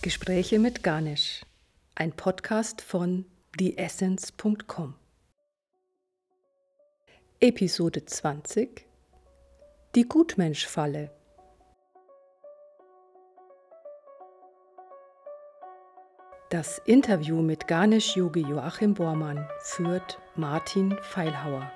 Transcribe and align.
Gespräche 0.00 0.60
mit 0.60 0.84
Ganesh, 0.84 1.44
ein 1.96 2.12
Podcast 2.12 2.82
von 2.82 3.24
theessence.com. 3.58 4.94
Episode 7.40 8.04
20 8.04 8.86
Die 9.96 10.04
Gutmensch-Falle. 10.04 11.10
Das 16.50 16.80
Interview 16.84 17.42
mit 17.42 17.66
Ganesh 17.66 18.16
Yogi 18.16 18.42
Joachim 18.42 18.94
Bormann 18.94 19.48
führt 19.62 20.20
Martin 20.36 20.96
Feilhauer. 21.02 21.72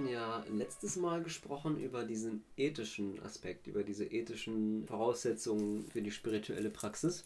Hatten 0.00 0.12
ja 0.12 0.44
letztes 0.50 0.96
Mal 0.96 1.22
gesprochen 1.22 1.78
über 1.78 2.04
diesen 2.04 2.42
ethischen 2.56 3.20
Aspekt, 3.22 3.66
über 3.66 3.82
diese 3.82 4.04
ethischen 4.04 4.86
Voraussetzungen 4.86 5.86
für 5.90 6.02
die 6.02 6.10
spirituelle 6.10 6.70
Praxis. 6.70 7.24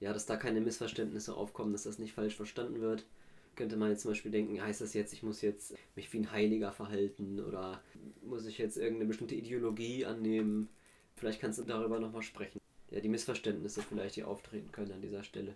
Ja, 0.00 0.12
dass 0.12 0.26
da 0.26 0.36
keine 0.36 0.60
Missverständnisse 0.60 1.34
aufkommen, 1.34 1.72
dass 1.72 1.84
das 1.84 1.98
nicht 1.98 2.12
falsch 2.12 2.34
verstanden 2.34 2.80
wird. 2.80 3.06
Könnte 3.54 3.76
man 3.76 3.90
jetzt 3.90 4.02
zum 4.02 4.10
Beispiel 4.10 4.30
denken, 4.30 4.60
heißt 4.60 4.82
das 4.82 4.92
jetzt, 4.92 5.14
ich 5.14 5.22
muss 5.22 5.40
jetzt 5.40 5.74
mich 5.94 6.12
wie 6.12 6.18
ein 6.18 6.30
Heiliger 6.30 6.72
verhalten 6.72 7.40
oder 7.40 7.80
muss 8.22 8.44
ich 8.44 8.58
jetzt 8.58 8.76
irgendeine 8.76 9.06
bestimmte 9.06 9.34
Ideologie 9.34 10.04
annehmen? 10.04 10.68
Vielleicht 11.14 11.40
kannst 11.40 11.58
du 11.58 11.62
darüber 11.62 11.98
nochmal 11.98 12.22
sprechen. 12.22 12.60
Ja, 12.90 13.00
die 13.00 13.08
Missverständnisse 13.08 13.82
vielleicht, 13.82 14.16
die 14.16 14.24
auftreten 14.24 14.70
können 14.72 14.92
an 14.92 15.00
dieser 15.00 15.24
Stelle. 15.24 15.54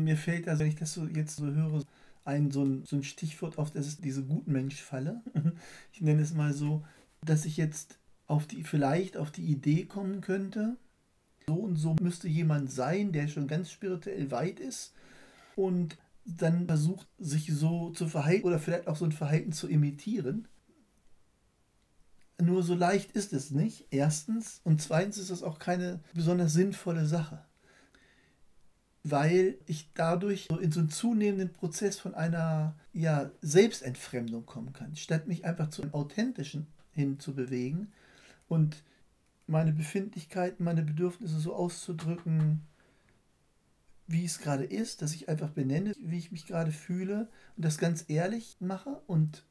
Mir 0.00 0.16
fällt 0.16 0.48
also, 0.48 0.60
wenn 0.60 0.68
ich 0.68 0.76
das 0.76 0.92
so 0.92 1.06
jetzt 1.06 1.36
so 1.36 1.46
höre, 1.46 1.82
ein 2.26 2.50
so 2.50 2.64
ein, 2.64 2.84
so 2.84 2.96
ein 2.96 3.02
Stichwort 3.02 3.56
das 3.56 3.86
ist 3.86 4.04
diese 4.04 4.24
Gutmensch-Falle. 4.24 5.22
Ich 5.92 6.00
nenne 6.02 6.22
es 6.22 6.34
mal 6.34 6.52
so, 6.52 6.84
dass 7.24 7.44
ich 7.46 7.56
jetzt 7.56 7.98
auf 8.26 8.46
die, 8.46 8.64
vielleicht 8.64 9.16
auf 9.16 9.30
die 9.30 9.44
Idee 9.44 9.86
kommen 9.86 10.20
könnte, 10.20 10.76
so 11.46 11.54
und 11.54 11.76
so 11.76 11.94
müsste 12.00 12.28
jemand 12.28 12.70
sein, 12.70 13.12
der 13.12 13.28
schon 13.28 13.46
ganz 13.46 13.70
spirituell 13.70 14.30
weit 14.30 14.60
ist 14.60 14.92
und 15.54 15.96
dann 16.24 16.66
versucht, 16.66 17.06
sich 17.18 17.52
so 17.54 17.90
zu 17.90 18.08
verhalten 18.08 18.46
oder 18.46 18.58
vielleicht 18.58 18.88
auch 18.88 18.96
so 18.96 19.04
ein 19.04 19.12
Verhalten 19.12 19.52
zu 19.52 19.68
imitieren. 19.68 20.48
Nur 22.42 22.62
so 22.62 22.74
leicht 22.74 23.12
ist 23.12 23.32
es 23.32 23.52
nicht, 23.52 23.86
erstens. 23.90 24.60
Und 24.64 24.82
zweitens 24.82 25.18
ist 25.18 25.30
es 25.30 25.42
auch 25.42 25.58
keine 25.58 26.00
besonders 26.12 26.52
sinnvolle 26.52 27.06
Sache. 27.06 27.45
Weil 29.08 29.56
ich 29.66 29.88
dadurch 29.94 30.48
so 30.50 30.58
in 30.58 30.72
so 30.72 30.80
einen 30.80 30.90
zunehmenden 30.90 31.52
Prozess 31.52 31.98
von 31.98 32.14
einer 32.14 32.74
ja, 32.92 33.30
Selbstentfremdung 33.40 34.46
kommen 34.46 34.72
kann, 34.72 34.96
statt 34.96 35.28
mich 35.28 35.44
einfach 35.44 35.70
zu 35.70 35.82
einem 35.82 35.94
authentischen 35.94 36.66
hin 36.92 37.20
zu 37.20 37.34
bewegen 37.34 37.92
und 38.48 38.82
meine 39.46 39.72
Befindlichkeiten, 39.72 40.64
meine 40.64 40.82
Bedürfnisse 40.82 41.38
so 41.38 41.54
auszudrücken, 41.54 42.62
wie 44.08 44.24
es 44.24 44.38
gerade 44.38 44.64
ist, 44.64 45.02
dass 45.02 45.14
ich 45.14 45.28
einfach 45.28 45.50
benenne, 45.50 45.92
wie 46.00 46.18
ich 46.18 46.32
mich 46.32 46.46
gerade 46.46 46.72
fühle 46.72 47.28
und 47.56 47.64
das 47.64 47.78
ganz 47.78 48.04
ehrlich 48.08 48.56
mache 48.60 49.00
und 49.06 49.44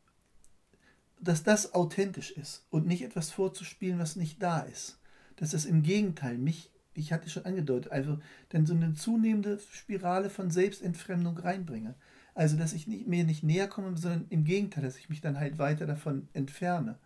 dass 1.20 1.44
das 1.44 1.74
authentisch 1.74 2.32
ist 2.32 2.66
und 2.70 2.88
nicht 2.88 3.04
etwas 3.04 3.32
vorzuspielen, 3.32 4.00
was 4.00 4.16
nicht 4.16 4.42
da 4.42 4.60
ist. 4.60 5.00
Dass 5.38 5.52
das 5.52 5.66
im 5.66 5.84
Gegenteil 5.84 6.38
mich, 6.38 6.72
ich 6.96 7.14
hatte 7.14 7.30
schon 7.30 7.46
angedeutet, 7.46 7.92
also 7.92 8.20
dann 8.50 8.66
so 8.66 8.74
eine 8.74 8.94
zunehmende 8.94 9.60
Spirale 9.72 10.30
von 10.30 10.50
Selbstentfremdung 10.50 11.38
reinbringe. 11.38 11.96
Also 12.34 12.58
dass 12.58 12.74
ich 12.74 12.88
nicht, 12.88 13.08
mir 13.08 13.24
nicht 13.24 13.44
näher 13.44 13.68
komme, 13.68 13.96
sondern 13.98 14.26
im 14.30 14.44
Gegenteil, 14.44 14.84
dass 14.84 14.98
ich 14.98 15.10
mich 15.10 15.22
dann 15.22 15.40
halt 15.40 15.58
weiter 15.58 15.86
davon 15.86 16.28
entferne. 16.34 16.98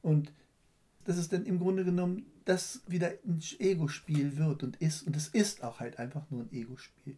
Und 0.00 0.32
dass 1.04 1.16
es 1.16 1.28
dann 1.28 1.46
im 1.46 1.58
Grunde 1.58 1.84
genommen 1.84 2.26
das 2.44 2.82
wieder 2.86 3.12
ein 3.24 3.40
Ego-Spiel 3.58 4.36
wird 4.36 4.62
und 4.62 4.76
ist. 4.76 5.06
Und 5.06 5.16
es 5.16 5.28
ist 5.28 5.62
auch 5.62 5.80
halt 5.80 5.98
einfach 5.98 6.28
nur 6.30 6.42
ein 6.42 6.52
Ego-Spiel. 6.52 7.16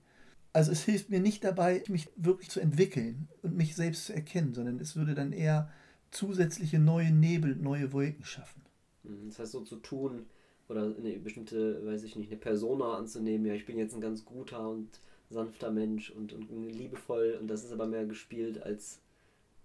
Also 0.53 0.71
es 0.71 0.85
hilft 0.85 1.11
mir 1.11 1.21
nicht 1.21 1.43
dabei, 1.43 1.83
mich 1.89 2.11
wirklich 2.17 2.51
zu 2.51 2.61
entwickeln 2.61 3.29
und 3.43 3.57
mich 3.57 3.75
selbst 3.75 4.07
zu 4.07 4.13
erkennen, 4.15 4.55
sondern 4.55 4.79
es 4.79 4.95
würde 4.95 5.15
dann 5.15 5.33
eher 5.33 5.71
zusätzliche 6.11 6.79
neue 6.79 7.11
Nebel, 7.11 7.57
neue 7.57 7.93
Wolken 7.93 8.25
schaffen. 8.25 8.63
Mhm, 9.03 9.29
das 9.29 9.39
heißt, 9.39 9.53
so 9.53 9.63
zu 9.63 9.77
tun 9.77 10.27
oder 10.69 10.95
eine 10.97 11.19
bestimmte, 11.19 11.85
weiß 11.87 12.05
ich 12.05 12.17
nicht, 12.17 12.31
eine 12.31 12.41
Persona 12.41 12.97
anzunehmen, 12.97 13.47
ja, 13.47 13.55
ich 13.55 13.67
bin 13.67 13.79
jetzt 13.79 13.95
ein 13.95 14.01
ganz 14.01 14.25
guter 14.25 14.69
und 14.69 15.01
sanfter 15.31 15.71
Mensch 15.71 16.11
und, 16.11 16.33
und 16.33 16.49
liebevoll 16.73 17.39
und 17.41 17.49
das 17.49 17.65
ist 17.65 17.73
aber 17.73 17.87
mehr 17.87 18.07
gespielt 18.07 18.63
als, 18.63 19.01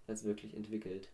als 0.08 0.24
wirklich 0.24 0.56
entwickelt. 0.56 1.10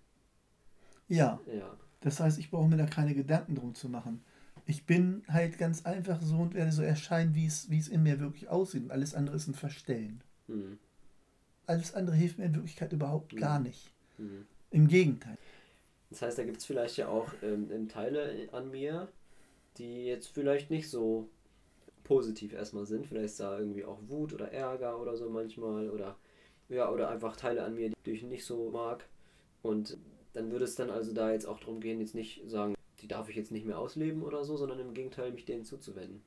Ja. 1.08 1.40
ja. 1.48 1.78
Das 2.02 2.20
heißt, 2.20 2.40
ich 2.40 2.52
brauche 2.52 2.68
mir 2.68 2.78
da 2.78 2.86
keine 2.86 3.14
Gedanken 3.14 3.56
drum 3.56 3.76
zu 3.76 3.90
machen. 3.90 4.24
Ich 4.66 4.86
bin 4.86 5.24
halt 5.28 5.58
ganz 5.58 5.86
einfach 5.86 6.22
so 6.22 6.38
und 6.38 6.56
werde 6.56 6.72
so 6.72 6.82
erscheinen, 6.82 7.36
wie 7.36 7.46
es, 7.46 7.70
wie 7.70 7.78
es 7.78 7.88
in 7.88 8.04
mir 8.04 8.20
wirklich 8.20 8.50
aussieht. 8.50 8.84
Und 8.84 8.92
alles 8.92 9.14
andere 9.14 9.36
ist 9.36 9.48
ein 9.48 9.54
Verstellen. 9.54 10.22
Mhm. 10.48 10.80
Alles 11.68 11.94
andere 11.94 12.16
hilft 12.16 12.40
mir 12.40 12.46
in 12.46 12.56
Wirklichkeit 12.56 12.94
überhaupt 12.94 13.34
mhm. 13.34 13.38
gar 13.38 13.60
nicht. 13.60 13.92
Mhm. 14.18 14.46
Im 14.72 14.88
Gegenteil. 14.88 15.38
Das 16.10 16.22
heißt, 16.22 16.38
da 16.38 16.44
gibt 16.44 16.58
es 16.58 16.66
vielleicht 16.66 16.98
ja 16.98 17.08
auch 17.08 17.28
ähm, 17.44 17.88
Teile 17.90 18.48
an 18.52 18.72
mir, 18.72 19.08
die 19.78 20.06
jetzt 20.06 20.28
vielleicht 20.28 20.70
nicht 20.70 20.90
so 20.90 21.30
positiv 22.04 22.54
erstmal 22.54 22.86
sind. 22.86 23.08
Vielleicht 23.08 23.26
ist 23.26 23.40
da 23.40 23.60
irgendwie 23.60 23.86
auch 23.86 24.00
Wut 24.08 24.34
oder 24.34 24.52
Ärger 24.52 25.00
oder 25.00 25.18
so 25.18 25.30
manchmal 25.30 25.90
oder 25.90 26.18
ja, 26.70 26.90
oder 26.90 27.10
einfach 27.10 27.36
Teile 27.36 27.64
an 27.64 27.76
mir, 27.76 27.92
die 28.06 28.12
ich 28.12 28.24
nicht 28.24 28.46
so 28.46 28.72
mag. 28.72 29.08
Und 29.62 29.98
dann 30.34 30.52
würde 30.52 30.66
es 30.66 30.76
dann 30.76 30.90
also 30.90 31.14
da 31.14 31.32
jetzt 31.32 31.46
auch 31.46 31.60
darum 31.60 31.80
gehen, 31.80 32.00
jetzt 32.00 32.16
nicht 32.16 32.44
sagen, 32.48 32.76
die 33.02 33.08
darf 33.08 33.30
ich 33.30 33.36
jetzt 33.36 33.52
nicht 33.52 33.66
mehr 33.66 33.80
ausleben 33.80 34.24
oder 34.24 34.44
so, 34.44 34.58
sondern 34.58 34.80
im 34.80 34.94
Gegenteil 34.94 35.32
mich 35.32 35.46
denen 35.46 35.66
zuzuwenden. 35.66 36.22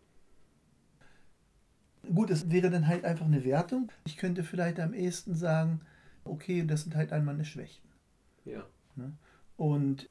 Gut, 2.14 2.30
es 2.30 2.50
wäre 2.50 2.70
dann 2.70 2.86
halt 2.86 3.04
einfach 3.04 3.26
eine 3.26 3.44
Wertung. 3.44 3.90
Ich 4.06 4.16
könnte 4.16 4.42
vielleicht 4.42 4.80
am 4.80 4.94
ehesten 4.94 5.34
sagen, 5.34 5.80
okay, 6.24 6.64
das 6.66 6.82
sind 6.82 6.94
halt 6.94 7.12
einmal 7.12 7.34
eine 7.34 7.44
Schwächen. 7.44 7.82
Ja. 8.44 8.66
Ne? 8.96 9.12
Und 9.56 10.08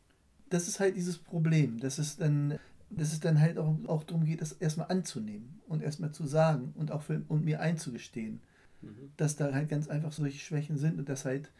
das 0.49 0.67
ist 0.67 0.79
halt 0.79 0.95
dieses 0.95 1.17
Problem, 1.17 1.79
dass 1.79 1.97
es 1.97 2.17
dann, 2.17 2.59
dass 2.89 3.11
es 3.11 3.19
dann 3.19 3.39
halt 3.41 3.57
auch, 3.57 3.75
auch 3.87 4.03
darum 4.03 4.25
geht, 4.25 4.41
das 4.41 4.53
erstmal 4.53 4.87
anzunehmen 4.89 5.59
und 5.67 5.81
erstmal 5.81 6.11
zu 6.11 6.25
sagen 6.25 6.73
und 6.77 6.91
auch 6.91 7.01
für, 7.01 7.21
und 7.27 7.43
mir 7.43 7.59
einzugestehen, 7.59 8.41
mhm. 8.81 9.11
dass 9.17 9.35
da 9.35 9.53
halt 9.53 9.69
ganz 9.69 9.87
einfach 9.89 10.11
solche 10.11 10.39
Schwächen 10.39 10.77
sind 10.77 10.97
und 10.97 11.09
das 11.09 11.25
halt 11.25 11.51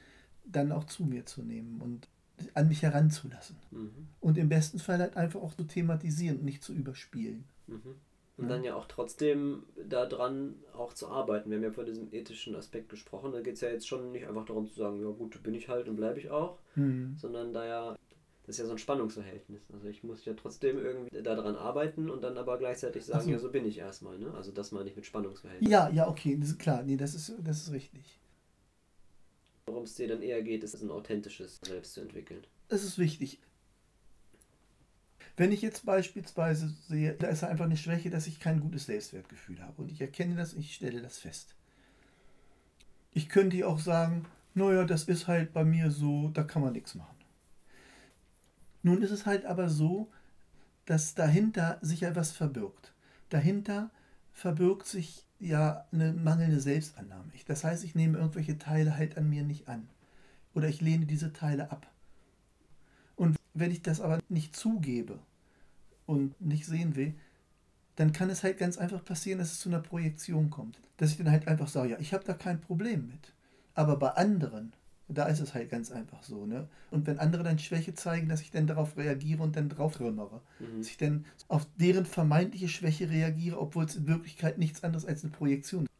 dann 0.45 0.71
auch 0.71 0.85
zu 0.85 1.03
mir 1.03 1.25
zu 1.25 1.43
nehmen 1.43 1.81
und 1.81 2.07
an 2.53 2.67
mich 2.67 2.83
heranzulassen. 2.83 3.57
Mhm. 3.71 4.07
Und 4.19 4.37
im 4.37 4.49
besten 4.49 4.79
Fall 4.79 4.99
halt 4.99 5.17
einfach 5.17 5.41
auch 5.41 5.53
zu 5.53 5.63
thematisieren 5.63 6.39
und 6.39 6.45
nicht 6.45 6.63
zu 6.63 6.73
überspielen. 6.73 7.43
Mhm. 7.67 7.95
Und 8.37 8.43
ja. 8.43 8.49
dann 8.49 8.63
ja 8.63 8.75
auch 8.75 8.85
trotzdem 8.85 9.63
daran 9.89 10.55
auch 10.73 10.93
zu 10.93 11.09
arbeiten. 11.09 11.49
Wir 11.49 11.57
haben 11.57 11.63
ja 11.63 11.71
von 11.71 11.87
diesem 11.87 12.13
ethischen 12.13 12.55
Aspekt 12.55 12.89
gesprochen. 12.89 13.31
Da 13.31 13.41
geht 13.41 13.55
es 13.55 13.61
ja 13.61 13.69
jetzt 13.69 13.87
schon 13.87 14.11
nicht 14.11 14.27
einfach 14.27 14.45
darum 14.45 14.67
zu 14.67 14.75
sagen, 14.75 15.01
ja 15.01 15.09
gut, 15.09 15.41
bin 15.41 15.55
ich 15.55 15.67
halt 15.67 15.89
und 15.89 15.95
bleibe 15.95 16.19
ich 16.19 16.29
auch, 16.29 16.59
mhm. 16.75 17.15
sondern 17.17 17.51
da 17.51 17.65
ja, 17.65 17.97
das 18.47 18.55
ist 18.55 18.59
ja 18.59 18.65
so 18.65 18.71
ein 18.71 18.77
Spannungsverhältnis. 18.77 19.61
Also 19.73 19.89
ich 19.89 20.05
muss 20.05 20.23
ja 20.23 20.33
trotzdem 20.33 20.77
irgendwie 20.77 21.21
daran 21.21 21.57
arbeiten 21.57 22.09
und 22.09 22.23
dann 22.23 22.37
aber 22.37 22.57
gleichzeitig 22.57 23.03
sagen, 23.03 23.25
so. 23.25 23.31
ja, 23.31 23.39
so 23.39 23.51
bin 23.51 23.65
ich 23.65 23.77
erstmal. 23.77 24.17
Ne? 24.17 24.33
Also 24.33 24.53
das 24.53 24.71
meine 24.71 24.89
ich 24.89 24.95
mit 24.95 25.05
Spannungsverhältnis. 25.05 25.69
Ja, 25.69 25.89
ja, 25.89 26.07
okay, 26.07 26.37
das 26.39 26.51
ist 26.51 26.59
klar. 26.59 26.81
Nee, 26.81 26.95
das 26.95 27.13
ist, 27.13 27.33
das 27.43 27.63
ist 27.63 27.73
richtig. 27.73 28.19
Worum 29.65 29.83
es 29.83 29.95
dir 29.95 30.07
dann 30.07 30.21
eher 30.21 30.41
geht, 30.41 30.63
ist 30.63 30.81
ein 30.81 30.89
authentisches 30.89 31.59
Selbst 31.61 31.93
zu 31.93 31.99
entwickeln. 31.99 32.47
Das 32.69 32.85
ist 32.85 32.97
wichtig. 32.97 33.41
Wenn 35.35 35.51
ich 35.51 35.61
jetzt 35.61 35.85
beispielsweise 35.85 36.73
sehe, 36.87 37.15
da 37.15 37.27
ist 37.27 37.43
einfach 37.43 37.65
eine 37.65 37.75
Schwäche, 37.75 38.09
dass 38.09 38.27
ich 38.27 38.39
kein 38.39 38.61
gutes 38.61 38.85
Selbstwertgefühl 38.85 39.61
habe 39.61 39.81
und 39.81 39.91
ich 39.91 39.99
erkenne 39.99 40.37
das, 40.37 40.53
ich 40.53 40.73
stelle 40.73 41.01
das 41.01 41.17
fest. 41.17 41.53
Ich 43.13 43.27
könnte 43.27 43.67
auch 43.67 43.79
sagen, 43.79 44.25
naja, 44.53 44.85
das 44.85 45.03
ist 45.03 45.27
halt 45.27 45.51
bei 45.51 45.65
mir 45.65 45.91
so, 45.91 46.29
da 46.33 46.43
kann 46.43 46.61
man 46.61 46.71
nichts 46.71 46.95
machen. 46.95 47.16
Nun 48.87 49.01
ist 49.01 49.11
es 49.11 49.25
halt 49.25 49.45
aber 49.45 49.67
so, 49.67 50.09
dass 50.85 51.13
dahinter 51.13 51.77
sich 51.81 51.99
ja 51.99 52.15
was 52.15 52.31
verbirgt. 52.31 52.93
Dahinter 53.27 53.91
verbirgt 54.31 54.87
sich 54.87 55.25
ja 55.39 55.85
eine 55.91 56.13
mangelnde 56.13 56.61
Selbstannahme. 56.61 57.29
Das 57.47 57.65
heißt, 57.65 57.83
ich 57.83 57.95
nehme 57.95 58.17
irgendwelche 58.17 58.57
Teile 58.57 58.95
halt 58.95 59.17
an 59.17 59.29
mir 59.29 59.43
nicht 59.43 59.67
an. 59.67 59.89
Oder 60.53 60.69
ich 60.69 60.79
lehne 60.79 61.05
diese 61.05 61.33
Teile 61.33 61.69
ab. 61.69 61.91
Und 63.17 63.35
wenn 63.53 63.71
ich 63.71 63.81
das 63.81 63.99
aber 63.99 64.19
nicht 64.29 64.55
zugebe 64.55 65.19
und 66.05 66.39
nicht 66.39 66.65
sehen 66.65 66.95
will, 66.95 67.13
dann 67.97 68.13
kann 68.13 68.29
es 68.29 68.43
halt 68.43 68.57
ganz 68.57 68.77
einfach 68.77 69.03
passieren, 69.03 69.39
dass 69.39 69.51
es 69.51 69.59
zu 69.59 69.67
einer 69.67 69.81
Projektion 69.81 70.49
kommt. 70.49 70.79
Dass 70.95 71.11
ich 71.11 71.17
dann 71.17 71.29
halt 71.29 71.49
einfach 71.49 71.67
sage, 71.67 71.89
ja, 71.89 71.99
ich 71.99 72.13
habe 72.13 72.23
da 72.23 72.33
kein 72.33 72.61
Problem 72.61 73.07
mit. 73.07 73.33
Aber 73.73 73.99
bei 73.99 74.11
anderen, 74.11 74.71
da 75.09 75.25
ist 75.25 75.39
es 75.39 75.53
halt 75.53 75.69
ganz 75.69 75.91
einfach 75.91 76.23
so. 76.23 76.45
Ne? 76.45 76.67
Und 76.91 77.07
wenn 77.07 77.19
andere 77.19 77.43
dann 77.43 77.59
Schwäche 77.59 77.93
zeigen, 77.93 78.27
dass 78.27 78.41
ich 78.41 78.51
dann 78.51 78.67
darauf 78.67 78.97
reagiere 78.97 79.41
und 79.41 79.55
dann 79.55 79.69
drauf 79.69 79.99
rümmere. 79.99 80.41
Mhm. 80.59 80.79
Dass 80.79 80.87
ich 80.87 80.97
dann 80.97 81.25
auf 81.47 81.65
deren 81.79 82.05
vermeintliche 82.05 82.67
Schwäche 82.67 83.09
reagiere, 83.09 83.59
obwohl 83.59 83.85
es 83.85 83.95
in 83.95 84.07
Wirklichkeit 84.07 84.57
nichts 84.57 84.83
anderes 84.83 85.05
als 85.05 85.23
eine 85.23 85.31
Projektion 85.31 85.83
ist. 85.83 85.91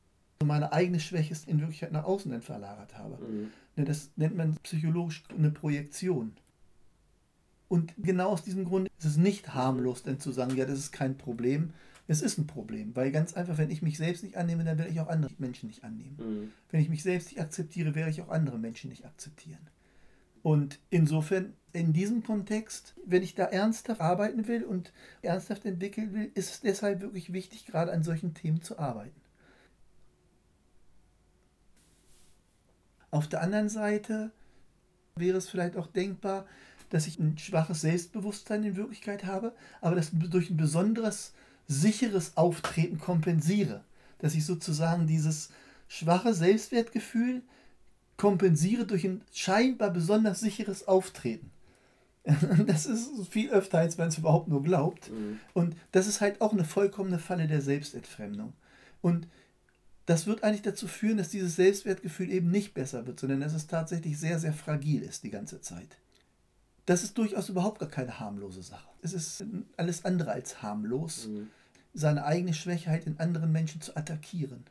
Und 0.42 0.48
meine 0.48 0.72
eigene 0.72 1.00
Schwäche 1.00 1.36
in 1.48 1.60
Wirklichkeit 1.60 1.92
nach 1.92 2.04
außen 2.04 2.32
dann 2.32 2.42
verlagert 2.42 2.98
habe. 2.98 3.18
Mhm. 3.24 3.52
Ne, 3.76 3.86
das 3.86 4.12
nennt 4.18 4.36
man 4.36 4.56
psychologisch 4.64 5.24
eine 5.36 5.52
Projektion. 5.52 6.34
Und 7.70 7.94
genau 7.98 8.30
aus 8.30 8.44
diesem 8.44 8.66
Grund 8.66 8.90
ist 8.98 9.06
es 9.06 9.18
nicht 9.18 9.54
harmlos, 9.54 10.04
denn 10.04 10.20
zu 10.20 10.32
sagen, 10.32 10.56
ja, 10.56 10.66
das 10.66 10.80
ist 10.80 10.92
kein 10.92 11.18
Problem. 11.18 11.74
Es 12.08 12.22
ist 12.22 12.38
ein 12.38 12.48
Problem, 12.48 12.96
weil 12.96 13.12
ganz 13.12 13.34
einfach, 13.34 13.58
wenn 13.58 13.70
ich 13.70 13.82
mich 13.82 13.98
selbst 13.98 14.24
nicht 14.24 14.38
annehme, 14.38 14.64
dann 14.64 14.78
werde 14.78 14.92
ich 14.92 15.00
auch 15.02 15.10
andere 15.10 15.34
Menschen 15.40 15.68
nicht 15.68 15.84
annehmen. 15.84 16.18
Mhm. 16.18 16.52
Wenn 16.72 16.82
ich 16.82 16.90
mich 16.90 17.04
selbst 17.04 17.30
nicht 17.30 17.42
akzeptiere, 17.42 17.96
werde 17.96 18.12
ich 18.12 18.22
auch 18.22 18.30
andere 18.30 18.58
Menschen 18.58 18.90
nicht 18.90 19.06
akzeptieren. 19.06 19.68
Und 20.42 20.80
insofern, 20.90 21.54
in 21.74 21.92
diesem 21.92 22.24
Kontext, 22.24 22.96
wenn 23.06 23.24
ich 23.24 23.36
da 23.36 23.44
ernsthaft 23.44 24.00
arbeiten 24.00 24.48
will 24.48 24.64
und 24.64 24.94
ernsthaft 25.22 25.66
entwickeln 25.66 26.14
will, 26.14 26.32
ist 26.36 26.52
es 26.52 26.62
deshalb 26.62 27.02
wirklich 27.02 27.34
wichtig, 27.34 27.66
gerade 27.66 27.92
an 27.92 28.04
solchen 28.04 28.34
Themen 28.34 28.62
zu 28.62 28.80
arbeiten. 28.80 29.20
Auf 33.12 33.28
der 33.28 33.42
anderen 33.42 33.68
Seite 33.68 34.32
wäre 35.16 35.38
es 35.38 35.50
vielleicht 35.50 35.76
auch 35.76 35.88
denkbar, 35.88 36.46
dass 36.90 37.08
ich 37.08 37.20
ein 37.20 37.38
schwaches 37.38 37.82
Selbstbewusstsein 37.82 38.64
in 38.64 38.76
Wirklichkeit 38.78 39.26
habe, 39.26 39.54
aber 39.82 39.96
das 39.96 40.12
durch 40.14 40.50
ein 40.50 40.58
besonderes, 40.58 41.34
sicheres 41.68 42.38
Auftreten 42.38 43.00
kompensiere. 43.00 43.84
Dass 44.20 44.34
ich 44.34 44.46
sozusagen 44.46 45.08
dieses 45.08 45.50
schwache 45.88 46.34
Selbstwertgefühl 46.34 47.42
kompensiere 48.18 48.86
durch 48.86 49.06
ein 49.06 49.22
scheinbar 49.32 49.92
besonders 49.92 50.40
sicheres 50.40 50.88
Auftreten. 50.88 51.52
Das 52.66 52.86
ist 52.86 53.10
viel 53.30 53.52
öfter, 53.52 53.78
als 53.78 53.98
man 53.98 54.10
es 54.10 54.18
überhaupt 54.18 54.50
nur 54.50 54.62
glaubt. 54.62 55.10
Mhm. 55.12 55.40
Und 55.54 55.78
das 55.94 56.08
ist 56.08 56.20
halt 56.20 56.42
auch 56.42 56.52
eine 56.52 56.66
vollkommene 56.66 57.20
Falle 57.20 57.48
der 57.48 57.62
Selbstentfremdung. 57.62 58.52
Und 59.02 59.28
das 60.08 60.28
wird 60.28 60.44
eigentlich 60.44 60.62
dazu 60.62 60.88
führen, 60.88 61.18
dass 61.18 61.30
dieses 61.30 61.56
Selbstwertgefühl 61.56 62.30
eben 62.30 62.50
nicht 62.50 62.74
besser 62.74 63.08
wird, 63.08 63.20
sondern 63.20 63.40
dass 63.42 63.54
es 63.54 63.68
tatsächlich 63.68 64.18
sehr, 64.18 64.40
sehr 64.40 64.54
fragil 64.54 65.04
ist 65.04 65.24
die 65.24 65.30
ganze 65.30 65.62
Zeit. 65.62 65.98
Das 66.88 67.04
ist 67.04 67.18
durchaus 67.18 67.50
überhaupt 67.50 67.80
gar 67.80 67.90
keine 67.90 68.20
harmlose 68.20 68.64
Sache. 68.64 68.88
Es 69.02 69.14
ist 69.14 69.44
alles 69.76 70.06
andere 70.06 70.32
als 70.32 70.62
harmlos, 70.62 71.28
Mhm. 71.28 71.50
seine 71.94 72.24
eigene 72.26 72.54
Schwäche 72.54 72.90
halt 72.90 73.06
in 73.06 73.20
anderen 73.20 73.52
Menschen 73.52 73.82
zu 73.82 73.96
attackieren. 73.96 74.64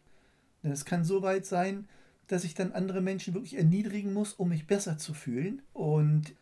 Denn 0.63 0.73
es 0.73 0.85
kann 0.85 1.05
so 1.05 1.21
weit 1.23 1.45
sein, 1.47 1.87
dass 2.27 2.45
ich 2.45 2.55
dann 2.55 2.73
andere 2.73 3.03
Menschen 3.03 3.35
wirklich 3.35 3.57
erniedrigen 3.57 4.13
muss, 4.15 4.33
um 4.33 4.49
mich 4.49 4.67
besser 4.67 4.97
zu 4.99 5.13
fühlen. 5.13 5.61
Und 5.75 6.35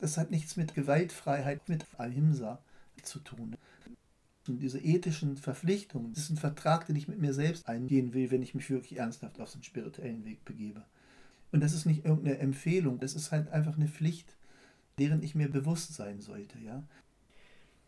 das 0.00 0.16
hat 0.16 0.30
nichts 0.30 0.56
mit 0.56 0.74
Gewaltfreiheit, 0.74 1.68
mit 1.68 1.84
Ahimsa 1.98 2.58
zu 3.02 3.18
tun. 3.20 3.56
Und 4.48 4.60
diese 4.60 4.78
ethischen 4.78 5.36
Verpflichtungen, 5.36 6.14
das 6.14 6.22
ist 6.24 6.30
ein 6.30 6.38
Vertrag, 6.38 6.86
den 6.86 6.96
ich 6.96 7.06
mit 7.06 7.18
mir 7.18 7.34
selbst 7.34 7.68
eingehen 7.68 8.14
will, 8.14 8.30
wenn 8.30 8.42
ich 8.42 8.54
mich 8.54 8.70
wirklich 8.70 8.98
ernsthaft 8.98 9.38
auf 9.40 9.52
den 9.52 9.62
spirituellen 9.62 10.24
Weg 10.24 10.42
begebe. 10.46 10.82
Und 11.52 11.60
das 11.60 11.74
ist 11.74 11.84
nicht 11.84 12.06
irgendeine 12.06 12.38
Empfehlung, 12.38 12.98
das 12.98 13.14
ist 13.14 13.30
halt 13.30 13.50
einfach 13.50 13.76
eine 13.76 13.88
Pflicht, 13.88 14.34
deren 14.98 15.22
ich 15.22 15.34
mir 15.34 15.50
bewusst 15.50 15.94
sein 15.94 16.20
sollte, 16.20 16.58
ja. 16.58 16.84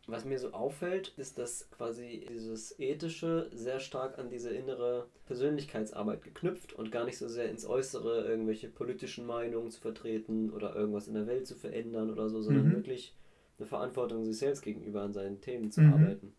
Was 0.07 0.25
mir 0.25 0.39
so 0.39 0.53
auffällt, 0.53 1.15
ist, 1.17 1.39
dass 1.39 1.71
quasi 1.71 2.27
dieses 2.29 2.79
Ethische 2.79 3.49
sehr 3.55 3.81
stark 3.81 4.19
an 4.19 4.29
diese 4.29 4.51
innere 4.51 5.09
Persönlichkeitsarbeit 5.27 6.23
geknüpft 6.23 6.73
und 6.73 6.91
gar 6.91 7.05
nicht 7.05 7.17
so 7.17 7.29
sehr 7.29 7.49
ins 7.49 7.65
Äußere 7.65 8.27
irgendwelche 8.27 8.69
politischen 8.69 9.25
Meinungen 9.25 9.71
zu 9.71 9.81
vertreten 9.81 10.51
oder 10.51 10.75
irgendwas 10.75 11.07
in 11.09 11.15
der 11.15 11.27
Welt 11.27 11.47
zu 11.47 11.55
verändern 11.55 12.11
oder 12.11 12.29
so, 12.29 12.43
sondern 12.43 12.67
Mhm. 12.67 12.73
wirklich 12.73 13.15
eine 13.59 13.67
Verantwortung 13.67 14.25
sich 14.25 14.39
selbst 14.39 14.63
gegenüber 14.63 15.03
an 15.03 15.13
seinen 15.13 15.41
Themen 15.41 15.71
zu 15.71 15.81
Mhm. 15.83 15.87
arbeiten. 15.87 16.35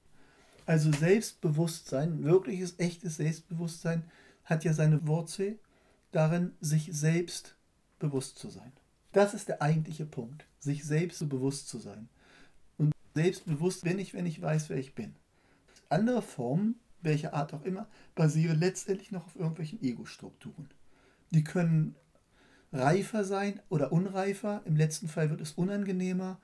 Also 0.65 0.91
Selbstbewusstsein, 0.91 2.24
wirkliches, 2.24 2.79
echtes 2.79 3.17
Selbstbewusstsein 3.17 4.03
hat 4.45 4.63
ja 4.63 4.74
seine 4.74 5.06
Wurzel 5.07 5.59
darin, 6.12 6.53
sich 6.62 6.89
selbst 6.91 7.56
bewusst 8.00 8.38
zu 8.39 8.50
sein. 8.50 8.71
Das 9.13 9.33
ist 9.33 9.50
der 9.50 9.62
eigentliche 9.62 10.06
Punkt, 10.06 10.45
sich 10.62 10.86
selbst 10.86 11.19
so 11.19 11.28
bewusst 11.28 11.68
zu 11.68 11.80
sein. 11.80 12.08
Und 12.78 12.94
selbstbewusst 13.16 13.84
bin 13.84 14.00
ich, 14.00 14.13
wenn 14.13 14.25
ich 14.25 14.42
weiß, 14.42 14.69
wer 14.69 14.78
ich 14.78 14.96
bin. 14.96 15.16
Andere 15.90 16.22
Formen, 16.22 16.80
welcher 17.02 17.34
Art 17.34 17.54
auch 17.54 17.63
immer, 17.63 17.88
basieren 18.16 18.60
letztendlich 18.60 19.12
noch 19.12 19.25
auf 19.25 19.36
irgendwelchen 19.36 19.81
Ego-Strukturen. 19.81 20.69
Die 21.31 21.44
können 21.44 21.96
reifer 22.72 23.24
sein 23.24 23.60
oder 23.69 23.92
unreifer. 23.92 24.62
Im 24.66 24.75
letzten 24.75 25.08
Fall 25.08 25.30
wird 25.30 25.42
es 25.42 25.54
unangenehmer. 25.54 26.40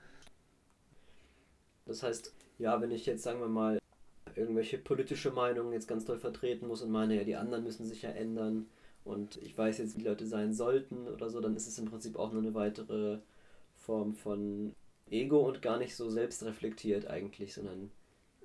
Das 1.86 2.02
heißt, 2.02 2.34
ja, 2.58 2.80
wenn 2.80 2.90
ich 2.90 3.06
jetzt, 3.06 3.22
sagen 3.22 3.40
wir 3.40 3.48
mal, 3.48 3.78
irgendwelche 4.34 4.78
politische 4.78 5.30
Meinungen 5.30 5.72
jetzt 5.72 5.88
ganz 5.88 6.04
doll 6.04 6.18
vertreten 6.18 6.66
muss 6.66 6.82
und 6.82 6.90
meine, 6.90 7.16
ja, 7.16 7.24
die 7.24 7.36
anderen 7.36 7.64
müssen 7.64 7.86
sich 7.86 8.02
ja 8.02 8.10
ändern 8.10 8.66
und 9.04 9.36
ich 9.38 9.56
weiß 9.56 9.78
jetzt, 9.78 9.96
wie 9.96 10.02
Leute 10.02 10.26
sein 10.26 10.52
sollten 10.52 11.08
oder 11.08 11.30
so, 11.30 11.40
dann 11.40 11.56
ist 11.56 11.66
es 11.66 11.78
im 11.78 11.86
Prinzip 11.86 12.16
auch 12.16 12.32
nur 12.32 12.42
eine 12.42 12.54
weitere 12.54 13.20
Form 13.88 14.12
von 14.12 14.74
Ego 15.08 15.48
und 15.48 15.62
gar 15.62 15.78
nicht 15.78 15.96
so 15.96 16.10
selbstreflektiert 16.10 17.06
eigentlich, 17.06 17.54
sondern 17.54 17.90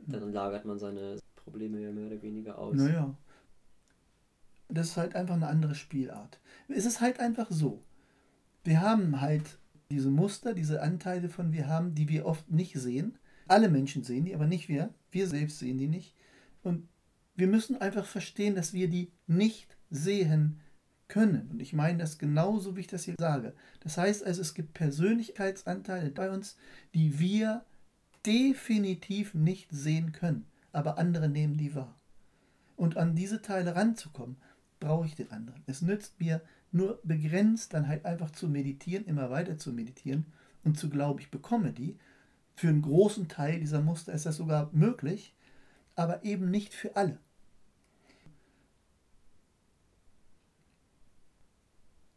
dann 0.08 0.32
lagert 0.32 0.64
man 0.64 0.80
seine 0.80 1.20
Probleme 1.36 1.82
ja 1.82 1.92
mehr 1.92 2.08
oder 2.08 2.22
weniger 2.22 2.58
aus. 2.58 2.78
Naja. 2.78 3.14
Das 4.70 4.88
ist 4.88 4.98
halt 4.98 5.16
einfach 5.16 5.36
eine 5.36 5.48
andere 5.48 5.76
Spielart. 5.76 6.40
Es 6.70 6.86
ist 6.86 7.02
halt 7.02 7.20
einfach 7.20 7.52
so. 7.52 7.84
Wir 8.64 8.80
haben 8.80 9.20
halt 9.20 9.58
diese 9.92 10.10
Muster, 10.10 10.54
diese 10.54 10.82
Anteile 10.82 11.28
von 11.28 11.52
wir 11.52 11.68
haben, 11.68 11.94
die 11.94 12.08
wir 12.08 12.26
oft 12.26 12.50
nicht 12.50 12.76
sehen. 12.76 13.18
Alle 13.50 13.68
Menschen 13.68 14.04
sehen 14.04 14.24
die, 14.24 14.34
aber 14.34 14.48
nicht 14.48 14.70
wir. 14.70 14.94
Wir 15.12 15.28
selbst 15.28 15.60
sehen 15.60 15.78
die 15.78 15.90
nicht. 15.90 16.16
Und 16.64 16.88
wir 17.36 17.48
müssen 17.48 17.76
einfach 17.82 18.06
verstehen, 18.06 18.56
dass 18.56 18.72
wir 18.72 18.88
die 18.88 19.12
nicht 19.28 19.76
sehen 19.90 20.62
können. 21.14 21.48
Und 21.52 21.62
ich 21.62 21.74
meine 21.74 22.00
das 22.00 22.18
genauso, 22.18 22.76
wie 22.76 22.80
ich 22.80 22.88
das 22.88 23.04
hier 23.04 23.14
sage. 23.20 23.54
Das 23.82 24.00
heißt 24.00 24.26
also, 24.26 24.42
es 24.42 24.56
gibt 24.56 24.74
Persönlichkeitsanteile 24.74 26.10
bei 26.10 26.32
uns, 26.32 26.58
die 26.96 27.20
wir 27.20 27.64
definitiv 28.26 29.36
nicht 29.36 29.70
sehen 29.72 30.12
können, 30.12 30.48
aber 30.72 30.98
andere 30.98 31.30
nehmen 31.30 31.56
die 31.56 31.76
wahr. 31.76 31.96
Und 32.76 32.98
an 32.98 33.14
diese 33.14 33.44
Teile 33.44 33.76
ranzukommen, 33.76 34.38
brauche 34.80 35.06
ich 35.06 35.14
den 35.14 35.32
anderen. 35.32 35.62
Es 35.68 35.84
nützt 35.84 36.20
mir 36.20 36.42
nur 36.72 37.00
begrenzt 37.04 37.76
dann 37.76 37.88
halt 37.88 38.06
einfach 38.06 38.32
zu 38.32 38.50
meditieren, 38.50 39.06
immer 39.06 39.30
weiter 39.30 39.60
zu 39.60 39.72
meditieren 39.72 40.26
und 40.64 40.80
zu 40.80 40.90
glauben, 40.90 41.20
ich 41.20 41.30
bekomme 41.30 41.74
die. 41.74 41.96
Für 42.56 42.70
einen 42.70 42.82
großen 42.82 43.28
Teil 43.28 43.60
dieser 43.60 43.82
Muster 43.82 44.14
ist 44.14 44.26
das 44.26 44.38
sogar 44.38 44.72
möglich, 44.74 45.36
aber 45.96 46.26
eben 46.26 46.50
nicht 46.50 46.74
für 46.74 46.96
alle. 46.96 47.20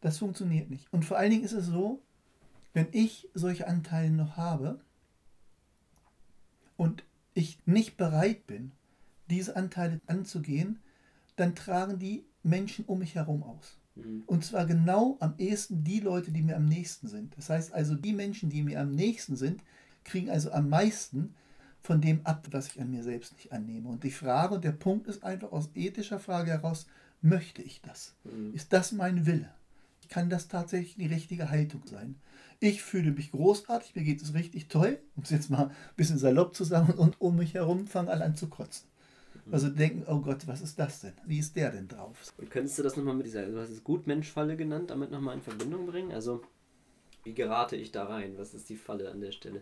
Das 0.01 0.17
funktioniert 0.19 0.69
nicht. 0.69 0.91
Und 0.91 1.05
vor 1.05 1.17
allen 1.17 1.31
Dingen 1.31 1.43
ist 1.43 1.53
es 1.53 1.65
so, 1.65 2.01
wenn 2.73 2.87
ich 2.91 3.29
solche 3.33 3.67
Anteile 3.67 4.11
noch 4.11 4.37
habe 4.37 4.79
und 6.75 7.03
ich 7.33 7.59
nicht 7.65 7.97
bereit 7.97 8.45
bin, 8.47 8.71
diese 9.29 9.55
Anteile 9.55 9.99
anzugehen, 10.07 10.79
dann 11.35 11.55
tragen 11.55 11.99
die 11.99 12.25
Menschen 12.43 12.85
um 12.85 12.99
mich 12.99 13.15
herum 13.15 13.43
aus. 13.43 13.77
Mhm. 13.95 14.23
Und 14.25 14.45
zwar 14.45 14.65
genau 14.65 15.17
am 15.19 15.33
ehesten 15.37 15.83
die 15.83 15.99
Leute, 15.99 16.31
die 16.31 16.41
mir 16.41 16.55
am 16.55 16.65
nächsten 16.65 17.07
sind. 17.07 17.35
Das 17.37 17.49
heißt 17.49 17.73
also, 17.73 17.95
die 17.95 18.13
Menschen, 18.13 18.49
die 18.49 18.63
mir 18.63 18.79
am 18.79 18.91
nächsten 18.91 19.35
sind, 19.35 19.63
kriegen 20.03 20.29
also 20.29 20.51
am 20.51 20.69
meisten 20.69 21.35
von 21.81 22.01
dem 22.01 22.25
ab, 22.25 22.47
was 22.51 22.67
ich 22.67 22.81
an 22.81 22.91
mir 22.91 23.03
selbst 23.03 23.33
nicht 23.33 23.51
annehme. 23.51 23.89
Und 23.89 24.03
die 24.03 24.11
Frage, 24.11 24.55
und 24.55 24.63
der 24.63 24.71
Punkt 24.71 25.07
ist 25.07 25.23
einfach 25.23 25.51
aus 25.51 25.69
ethischer 25.75 26.19
Frage 26.19 26.51
heraus, 26.51 26.87
möchte 27.21 27.61
ich 27.61 27.81
das? 27.81 28.15
Mhm. 28.23 28.53
Ist 28.53 28.73
das 28.73 28.91
mein 28.91 29.25
Wille? 29.25 29.49
Kann 30.09 30.29
das 30.29 30.47
tatsächlich 30.47 30.95
die 30.95 31.13
richtige 31.13 31.49
Haltung 31.49 31.81
sein? 31.85 32.15
Ich 32.59 32.81
fühle 32.81 33.11
mich 33.11 33.31
großartig, 33.31 33.95
mir 33.95 34.03
geht 34.03 34.21
es 34.21 34.33
richtig 34.33 34.67
toll, 34.67 34.99
um 35.15 35.23
es 35.23 35.29
jetzt 35.29 35.49
mal 35.49 35.67
ein 35.67 35.75
bisschen 35.95 36.17
salopp 36.17 36.55
zu 36.55 36.63
sagen, 36.63 36.93
und 36.93 37.21
um 37.21 37.35
mich 37.35 37.53
herum 37.53 37.87
fangen 37.87 38.09
alle 38.09 38.25
an 38.25 38.35
zu 38.35 38.47
kotzen. 38.47 38.87
Also 39.51 39.69
denken, 39.69 40.03
oh 40.07 40.19
Gott, 40.19 40.47
was 40.47 40.61
ist 40.61 40.77
das 40.77 41.01
denn? 41.01 41.13
Wie 41.25 41.39
ist 41.39 41.55
der 41.55 41.71
denn 41.71 41.87
drauf? 41.87 42.33
Und 42.37 42.49
könntest 42.51 42.77
du 42.79 42.83
das 42.83 42.97
nochmal 42.97 43.15
mit 43.15 43.27
dieser, 43.27 43.45
du 43.45 43.59
hast 43.59 43.69
es 43.69 43.83
Gutmensch-Falle 43.83 44.57
genannt, 44.57 44.89
damit 44.89 45.11
nochmal 45.11 45.35
in 45.35 45.41
Verbindung 45.41 45.85
bringen? 45.85 46.11
Also, 46.11 46.41
wie 47.23 47.33
gerate 47.33 47.75
ich 47.75 47.91
da 47.91 48.05
rein? 48.05 48.33
Was 48.37 48.53
ist 48.53 48.69
die 48.69 48.75
Falle 48.75 49.09
an 49.09 49.21
der 49.21 49.31
Stelle? 49.31 49.61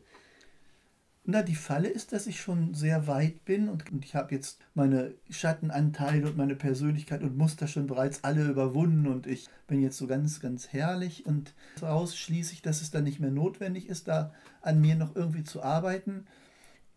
Na, 1.28 1.42
die 1.42 1.56
Falle 1.56 1.88
ist, 1.88 2.12
dass 2.14 2.28
ich 2.28 2.40
schon 2.40 2.76
sehr 2.76 3.08
weit 3.08 3.46
bin 3.46 3.68
und, 3.68 3.92
und 3.92 4.06
ich 4.06 4.14
habe 4.16 4.36
jetzt 4.36 4.60
meine 4.76 5.12
Schattenanteile 5.32 6.28
und 6.28 6.38
meine 6.38 6.56
Persönlichkeit 6.56 7.24
und 7.24 7.36
Muster 7.36 7.68
schon 7.68 7.88
bereits 7.88 8.24
alle 8.24 8.44
überwunden 8.48 9.08
und 9.08 9.26
ich 9.26 9.48
bin 9.68 9.82
jetzt 9.82 9.98
so 9.98 10.06
ganz, 10.06 10.40
ganz 10.40 10.68
herrlich 10.72 11.26
und 11.26 11.56
daraus 11.80 12.16
schließe 12.16 12.54
ich, 12.54 12.62
dass 12.62 12.82
es 12.82 12.92
dann 12.92 13.06
nicht 13.06 13.20
mehr 13.20 13.32
notwendig 13.32 13.90
ist, 13.90 14.08
da 14.08 14.34
an 14.62 14.80
mir 14.82 14.96
noch 14.96 15.16
irgendwie 15.16 15.44
zu 15.44 15.64
arbeiten 15.64 16.28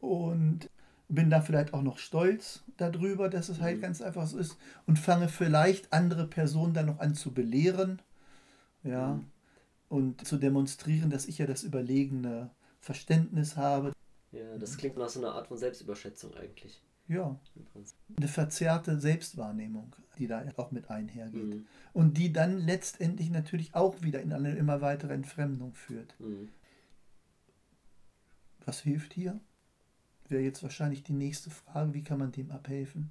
und 0.00 0.68
bin 1.08 1.30
da 1.30 1.40
vielleicht 1.40 1.74
auch 1.74 1.82
noch 1.82 1.98
stolz 1.98 2.64
darüber, 2.76 3.30
dass 3.30 3.48
es 3.48 3.60
halt 3.60 3.78
Mhm. 3.78 3.82
ganz 3.82 4.02
einfach 4.02 4.26
so 4.26 4.38
ist 4.38 4.58
und 4.86 4.98
fange 4.98 5.28
vielleicht 5.28 5.92
andere 5.92 6.26
Personen 6.26 6.74
dann 6.74 6.86
noch 6.86 7.00
an 7.00 7.14
zu 7.14 7.32
belehren, 7.32 8.00
ja, 8.84 9.14
Mhm. 9.14 9.24
und 9.88 10.26
zu 10.26 10.36
demonstrieren, 10.38 11.10
dass 11.10 11.26
ich 11.26 11.38
ja 11.38 11.46
das 11.46 11.62
überlegene 11.62 12.50
Verständnis 12.80 13.56
habe. 13.56 13.92
Ja, 14.32 14.58
das 14.58 14.76
klingt 14.76 14.96
nach 14.96 15.08
so 15.08 15.20
einer 15.20 15.32
Art 15.32 15.48
von 15.48 15.56
Selbstüberschätzung 15.56 16.34
eigentlich. 16.34 16.82
Ja, 17.08 17.40
eine 18.16 18.28
verzerrte 18.28 19.00
Selbstwahrnehmung, 19.00 19.96
die 20.18 20.26
da 20.26 20.44
auch 20.56 20.70
mit 20.70 20.90
einhergeht. 20.90 21.54
Mhm. 21.54 21.66
Und 21.94 22.18
die 22.18 22.32
dann 22.34 22.58
letztendlich 22.58 23.30
natürlich 23.30 23.74
auch 23.74 24.02
wieder 24.02 24.20
in 24.20 24.32
eine 24.32 24.54
immer 24.54 24.82
weitere 24.82 25.14
Entfremdung 25.14 25.74
führt. 25.74 26.14
Mhm. 26.20 26.50
was 28.66 28.80
hilft 28.80 29.14
hier? 29.14 29.40
Wäre 30.28 30.42
jetzt 30.42 30.62
wahrscheinlich 30.62 31.02
die 31.02 31.14
nächste 31.14 31.48
Frage, 31.48 31.94
wie 31.94 32.04
kann 32.04 32.18
man 32.18 32.32
dem 32.32 32.50
abhelfen? 32.50 33.10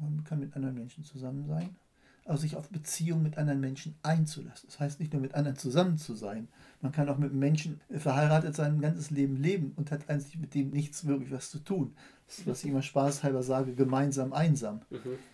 Man 0.00 0.22
kann 0.22 0.38
mit 0.38 0.54
anderen 0.54 0.76
Menschen 0.76 1.02
zusammen 1.02 1.44
sein, 1.48 1.76
also 2.24 2.42
sich 2.42 2.56
auf 2.56 2.68
Beziehungen 2.68 3.22
mit 3.22 3.38
anderen 3.38 3.60
Menschen 3.60 3.94
einzulassen. 4.02 4.68
Das 4.68 4.78
heißt 4.78 5.00
nicht 5.00 5.12
nur 5.12 5.22
mit 5.22 5.34
anderen 5.34 5.56
zusammen 5.56 5.98
zu 5.98 6.14
sein. 6.14 6.48
Man 6.80 6.92
kann 6.92 7.08
auch 7.08 7.18
mit 7.18 7.32
Menschen 7.32 7.80
verheiratet 7.90 8.54
sein, 8.54 8.74
ein 8.74 8.80
ganzes 8.80 9.10
Leben 9.10 9.36
leben 9.36 9.72
und 9.76 9.90
hat 9.90 10.08
eigentlich 10.08 10.38
mit 10.38 10.54
dem 10.54 10.70
nichts 10.70 11.06
wirklich 11.06 11.32
was 11.32 11.50
zu 11.50 11.58
tun. 11.58 11.94
Das 12.26 12.38
ist, 12.38 12.46
was 12.46 12.64
ich 12.64 12.70
immer 12.70 12.82
spaßhalber 12.82 13.42
sage, 13.42 13.74
gemeinsam 13.74 14.32
einsam. 14.32 14.80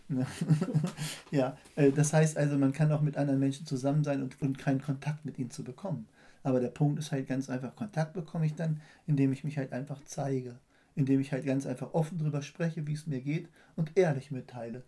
Mhm. 0.09 0.27
ja, 1.31 1.57
äh, 1.77 1.93
das 1.93 2.13
heißt 2.13 2.37
also, 2.37 2.59
man 2.59 2.73
kann 2.73 2.91
auch 2.91 3.03
mit 3.03 3.17
anderen 3.17 3.41
Menschen 3.41 3.67
zusammen 3.67 4.03
sein 4.03 4.23
und, 4.23 4.41
und 4.43 4.59
keinen 4.59 4.83
Kontakt 4.83 5.25
mit 5.25 5.39
ihnen 5.39 5.51
zu 5.51 5.63
bekommen. 5.63 6.07
Aber 6.43 6.61
der 6.61 6.69
Punkt 6.69 6.99
ist 6.99 7.13
halt 7.13 7.29
ganz 7.29 7.51
einfach, 7.51 7.77
Kontakt 7.77 8.15
bekomme 8.15 8.47
ich 8.47 8.55
dann, 8.55 8.81
indem 9.07 9.33
ich 9.33 9.45
mich 9.45 9.59
halt 9.59 9.73
einfach 9.73 10.01
zeige, 10.05 10.57
indem 10.95 11.21
ich 11.21 11.33
halt 11.33 11.45
ganz 11.45 11.67
einfach 11.67 11.93
offen 11.95 12.19
drüber 12.19 12.43
spreche, 12.43 12.87
wie 12.87 12.95
es 12.95 13.07
mir 13.07 13.21
geht 13.21 13.49
und 13.77 13.97
ehrlich 13.97 14.31
mitteile. 14.31 14.83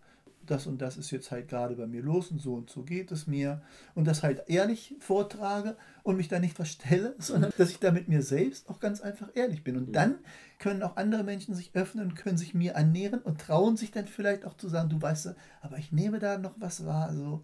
Das 0.45 0.67
und 0.67 0.81
das 0.81 0.97
ist 0.97 1.11
jetzt 1.11 1.31
halt 1.31 1.47
gerade 1.47 1.75
bei 1.75 1.87
mir 1.87 2.01
los 2.01 2.31
und 2.31 2.41
so 2.41 2.55
und 2.55 2.69
so 2.69 2.83
geht 2.83 3.11
es 3.11 3.27
mir. 3.27 3.61
Und 3.95 4.05
das 4.05 4.23
halt 4.23 4.43
ehrlich 4.47 4.95
vortrage 4.99 5.77
und 6.03 6.17
mich 6.17 6.27
da 6.27 6.39
nicht 6.39 6.55
verstelle, 6.55 7.15
sondern 7.19 7.51
dass 7.57 7.69
ich 7.69 7.79
da 7.79 7.91
mit 7.91 8.07
mir 8.07 8.21
selbst 8.21 8.69
auch 8.69 8.79
ganz 8.79 9.01
einfach 9.01 9.29
ehrlich 9.33 9.63
bin. 9.63 9.77
Und 9.77 9.89
mhm. 9.89 9.93
dann 9.93 10.15
können 10.59 10.83
auch 10.83 10.97
andere 10.97 11.23
Menschen 11.23 11.55
sich 11.55 11.71
öffnen, 11.73 12.15
können 12.15 12.37
sich 12.37 12.53
mir 12.53 12.75
annähern 12.75 13.19
und 13.19 13.41
trauen 13.41 13.77
sich 13.77 13.91
dann 13.91 14.07
vielleicht 14.07 14.45
auch 14.45 14.55
zu 14.57 14.67
sagen, 14.67 14.89
du 14.89 15.01
weißt, 15.01 15.33
aber 15.61 15.77
ich 15.77 15.91
nehme 15.91 16.19
da 16.19 16.37
noch 16.37 16.53
was 16.57 16.85
wahr. 16.85 17.13
So, 17.13 17.43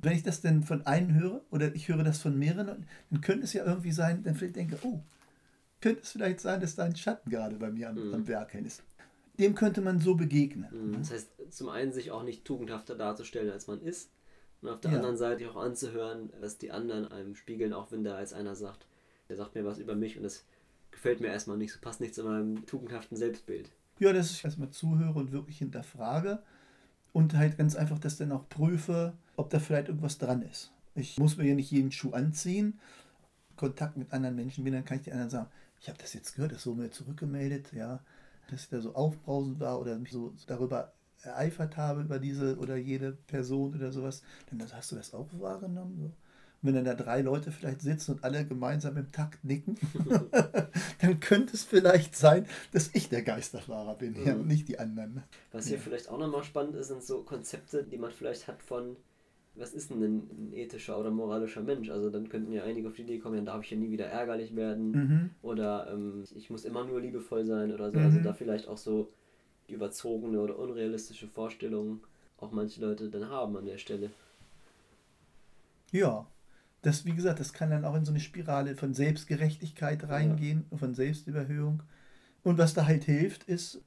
wenn 0.00 0.12
ich 0.12 0.22
das 0.22 0.40
denn 0.40 0.62
von 0.62 0.86
einem 0.86 1.14
höre 1.14 1.40
oder 1.50 1.74
ich 1.74 1.88
höre 1.88 2.04
das 2.04 2.18
von 2.18 2.38
mehreren, 2.38 2.86
dann 3.10 3.20
könnte 3.20 3.44
es 3.44 3.52
ja 3.52 3.64
irgendwie 3.64 3.92
sein, 3.92 4.22
dann 4.22 4.34
vielleicht 4.34 4.56
denke, 4.56 4.78
oh, 4.82 5.00
könnte 5.80 6.02
es 6.02 6.12
vielleicht 6.12 6.40
sein, 6.40 6.60
dass 6.60 6.76
da 6.76 6.84
ein 6.84 6.96
Schatten 6.96 7.30
gerade 7.30 7.56
bei 7.56 7.70
mir 7.70 7.90
am, 7.90 7.96
mhm. 7.96 8.14
am 8.14 8.28
Werk 8.28 8.54
ist. 8.54 8.82
Dem 9.38 9.54
könnte 9.54 9.80
man 9.80 10.00
so 10.00 10.14
begegnen. 10.14 10.68
Mhm. 10.70 10.98
Das 10.98 11.10
heißt, 11.10 11.28
zum 11.50 11.68
einen 11.68 11.92
sich 11.92 12.10
auch 12.10 12.22
nicht 12.22 12.44
tugendhafter 12.44 12.94
darzustellen, 12.94 13.50
als 13.50 13.66
man 13.66 13.80
ist, 13.80 14.10
und 14.64 14.70
auf 14.70 14.80
der 14.80 14.92
ja. 14.92 14.96
anderen 14.96 15.18
Seite 15.18 15.50
auch 15.50 15.56
anzuhören, 15.56 16.30
was 16.40 16.56
die 16.56 16.70
anderen 16.70 17.06
einem 17.06 17.34
spiegeln, 17.34 17.74
auch 17.74 17.92
wenn 17.92 18.02
da 18.02 18.14
als 18.14 18.32
einer 18.32 18.54
sagt, 18.54 18.86
der 19.28 19.36
sagt 19.36 19.54
mir 19.54 19.64
was 19.66 19.78
über 19.78 19.94
mich 19.94 20.16
und 20.16 20.22
das 20.22 20.44
gefällt 20.90 21.20
mir 21.20 21.28
erstmal 21.28 21.58
nicht, 21.58 21.72
so 21.72 21.80
passt 21.80 22.00
nicht 22.00 22.14
zu 22.14 22.24
meinem 22.24 22.64
tugendhaften 22.64 23.16
Selbstbild. 23.16 23.70
Ja, 23.98 24.12
dass 24.14 24.30
ich 24.30 24.42
erstmal 24.42 24.70
zuhöre 24.70 25.18
und 25.18 25.32
wirklich 25.32 25.58
hinterfrage 25.58 26.42
und 27.12 27.34
halt 27.34 27.58
ganz 27.58 27.76
einfach 27.76 27.98
das 27.98 28.16
dann 28.16 28.32
auch 28.32 28.48
prüfe, 28.48 29.12
ob 29.36 29.50
da 29.50 29.58
vielleicht 29.58 29.88
irgendwas 29.88 30.16
dran 30.16 30.40
ist. 30.40 30.72
Ich 30.94 31.18
muss 31.18 31.36
mir 31.36 31.46
ja 31.46 31.54
nicht 31.54 31.70
jeden 31.70 31.92
Schuh 31.92 32.12
anziehen, 32.12 32.80
Kontakt 33.56 33.98
mit 33.98 34.12
anderen 34.12 34.34
Menschen 34.34 34.64
bin, 34.64 34.72
dann 34.72 34.86
kann 34.86 34.96
ich 34.96 35.04
die 35.04 35.12
anderen 35.12 35.30
sagen, 35.30 35.50
ich 35.80 35.88
habe 35.88 35.98
das 35.98 36.14
jetzt 36.14 36.36
gehört, 36.36 36.52
das 36.52 36.62
so 36.62 36.74
mir 36.74 36.90
zurückgemeldet, 36.90 37.72
ja, 37.74 38.00
dass 38.50 38.64
ich 38.64 38.68
da 38.68 38.80
so 38.80 38.94
aufbrausend 38.94 39.60
war 39.60 39.80
oder 39.80 39.98
mich 39.98 40.12
so 40.12 40.32
darüber 40.46 40.92
ereifert 41.22 41.76
habe, 41.76 42.02
über 42.02 42.18
diese 42.18 42.56
oder 42.58 42.76
jede 42.76 43.12
Person 43.12 43.74
oder 43.74 43.92
sowas, 43.92 44.22
dann 44.50 44.62
hast 44.72 44.92
du 44.92 44.96
das 44.96 45.14
auch 45.14 45.28
wahrgenommen. 45.32 45.96
So. 45.98 46.04
Und 46.04 46.14
wenn 46.62 46.74
dann 46.74 46.84
da 46.84 46.94
drei 46.94 47.20
Leute 47.20 47.52
vielleicht 47.52 47.82
sitzen 47.82 48.12
und 48.12 48.24
alle 48.24 48.46
gemeinsam 48.46 48.96
im 48.96 49.12
Takt 49.12 49.44
nicken, 49.44 49.76
dann 51.00 51.20
könnte 51.20 51.54
es 51.54 51.64
vielleicht 51.64 52.16
sein, 52.16 52.46
dass 52.72 52.90
ich 52.94 53.08
der 53.08 53.22
Geisterfahrer 53.22 53.96
bin, 53.96 54.12
mhm. 54.12 54.26
ja, 54.26 54.34
und 54.34 54.46
nicht 54.46 54.68
die 54.68 54.78
anderen. 54.78 55.22
Was 55.52 55.66
hier 55.66 55.76
ja. 55.76 55.82
vielleicht 55.82 56.08
auch 56.08 56.18
nochmal 56.18 56.44
spannend 56.44 56.76
ist, 56.76 56.88
sind 56.88 57.02
so 57.02 57.22
Konzepte, 57.22 57.84
die 57.84 57.98
man 57.98 58.10
vielleicht 58.10 58.48
hat 58.48 58.62
von 58.62 58.96
was 59.56 59.72
ist 59.72 59.90
denn 59.90 60.02
ein, 60.02 60.52
ethischer 60.52 60.98
oder 60.98 61.10
moralischer 61.10 61.62
Mensch? 61.62 61.90
Also 61.90 62.10
dann 62.10 62.28
könnten 62.28 62.52
ja 62.52 62.64
einige 62.64 62.88
auf 62.88 62.94
die 62.94 63.02
Idee 63.02 63.18
kommen, 63.18 63.36
dann 63.36 63.46
darf 63.46 63.62
ich 63.62 63.70
ja 63.70 63.76
nie 63.76 63.90
wieder 63.90 64.06
ärgerlich 64.06 64.56
werden 64.56 64.90
mhm. 64.90 65.30
oder 65.42 65.92
ähm, 65.92 66.24
ich 66.34 66.50
muss 66.50 66.64
immer 66.64 66.84
nur 66.84 67.00
liebevoll 67.00 67.44
sein 67.44 67.72
oder 67.72 67.90
so. 67.90 67.98
Also 67.98 68.10
mhm. 68.10 68.16
Also 68.16 68.20
da 68.20 68.32
vielleicht 68.32 68.68
auch 68.68 68.78
so 68.78 69.12
überzogene 69.68 70.40
oder 70.40 70.58
unrealistische 70.58 71.28
Vorstellungen 71.28 72.00
auch 72.38 72.52
manche 72.52 72.80
Leute 72.80 73.08
dann 73.10 73.28
haben 73.28 73.56
an 73.56 73.66
der 73.66 73.78
Stelle. 73.78 74.10
Ja, 75.92 76.26
das, 76.82 77.06
wie 77.06 77.14
gesagt, 77.14 77.40
das 77.40 77.52
kann 77.52 77.70
dann 77.70 77.84
auch 77.84 77.94
in 77.94 78.04
so 78.04 78.10
eine 78.10 78.20
Spirale 78.20 78.74
von 78.74 78.92
Selbstgerechtigkeit 78.92 80.08
reingehen, 80.08 80.66
ja. 80.70 80.76
von 80.76 80.94
Selbstüberhöhung. 80.94 81.82
Und 82.42 82.58
was 82.58 82.74
da 82.74 82.86
halt 82.86 83.04
hilft, 83.04 83.44
ist 83.44 83.80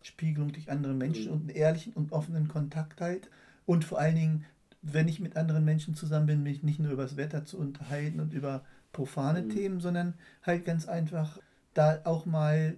Spiegelung 0.00 0.52
durch 0.52 0.70
andere 0.70 0.94
Menschen 0.94 1.26
mhm. 1.26 1.32
und 1.32 1.40
einen 1.40 1.50
ehrlichen 1.50 1.92
und 1.92 2.12
offenen 2.12 2.48
Kontakt 2.48 3.00
halt. 3.00 3.28
Und 3.66 3.84
vor 3.84 3.98
allen 3.98 4.16
Dingen, 4.16 4.44
wenn 4.82 5.08
ich 5.08 5.20
mit 5.20 5.36
anderen 5.36 5.64
Menschen 5.64 5.94
zusammen 5.94 6.26
bin, 6.26 6.42
mich 6.42 6.62
nicht 6.62 6.78
nur 6.78 6.92
über 6.92 7.02
das 7.04 7.16
Wetter 7.16 7.44
zu 7.44 7.58
unterhalten 7.58 8.20
und 8.20 8.32
über 8.32 8.64
profane 8.92 9.42
mhm. 9.42 9.50
Themen, 9.50 9.80
sondern 9.80 10.14
halt 10.42 10.64
ganz 10.64 10.86
einfach 10.86 11.38
da 11.72 12.00
auch 12.04 12.26
mal 12.26 12.76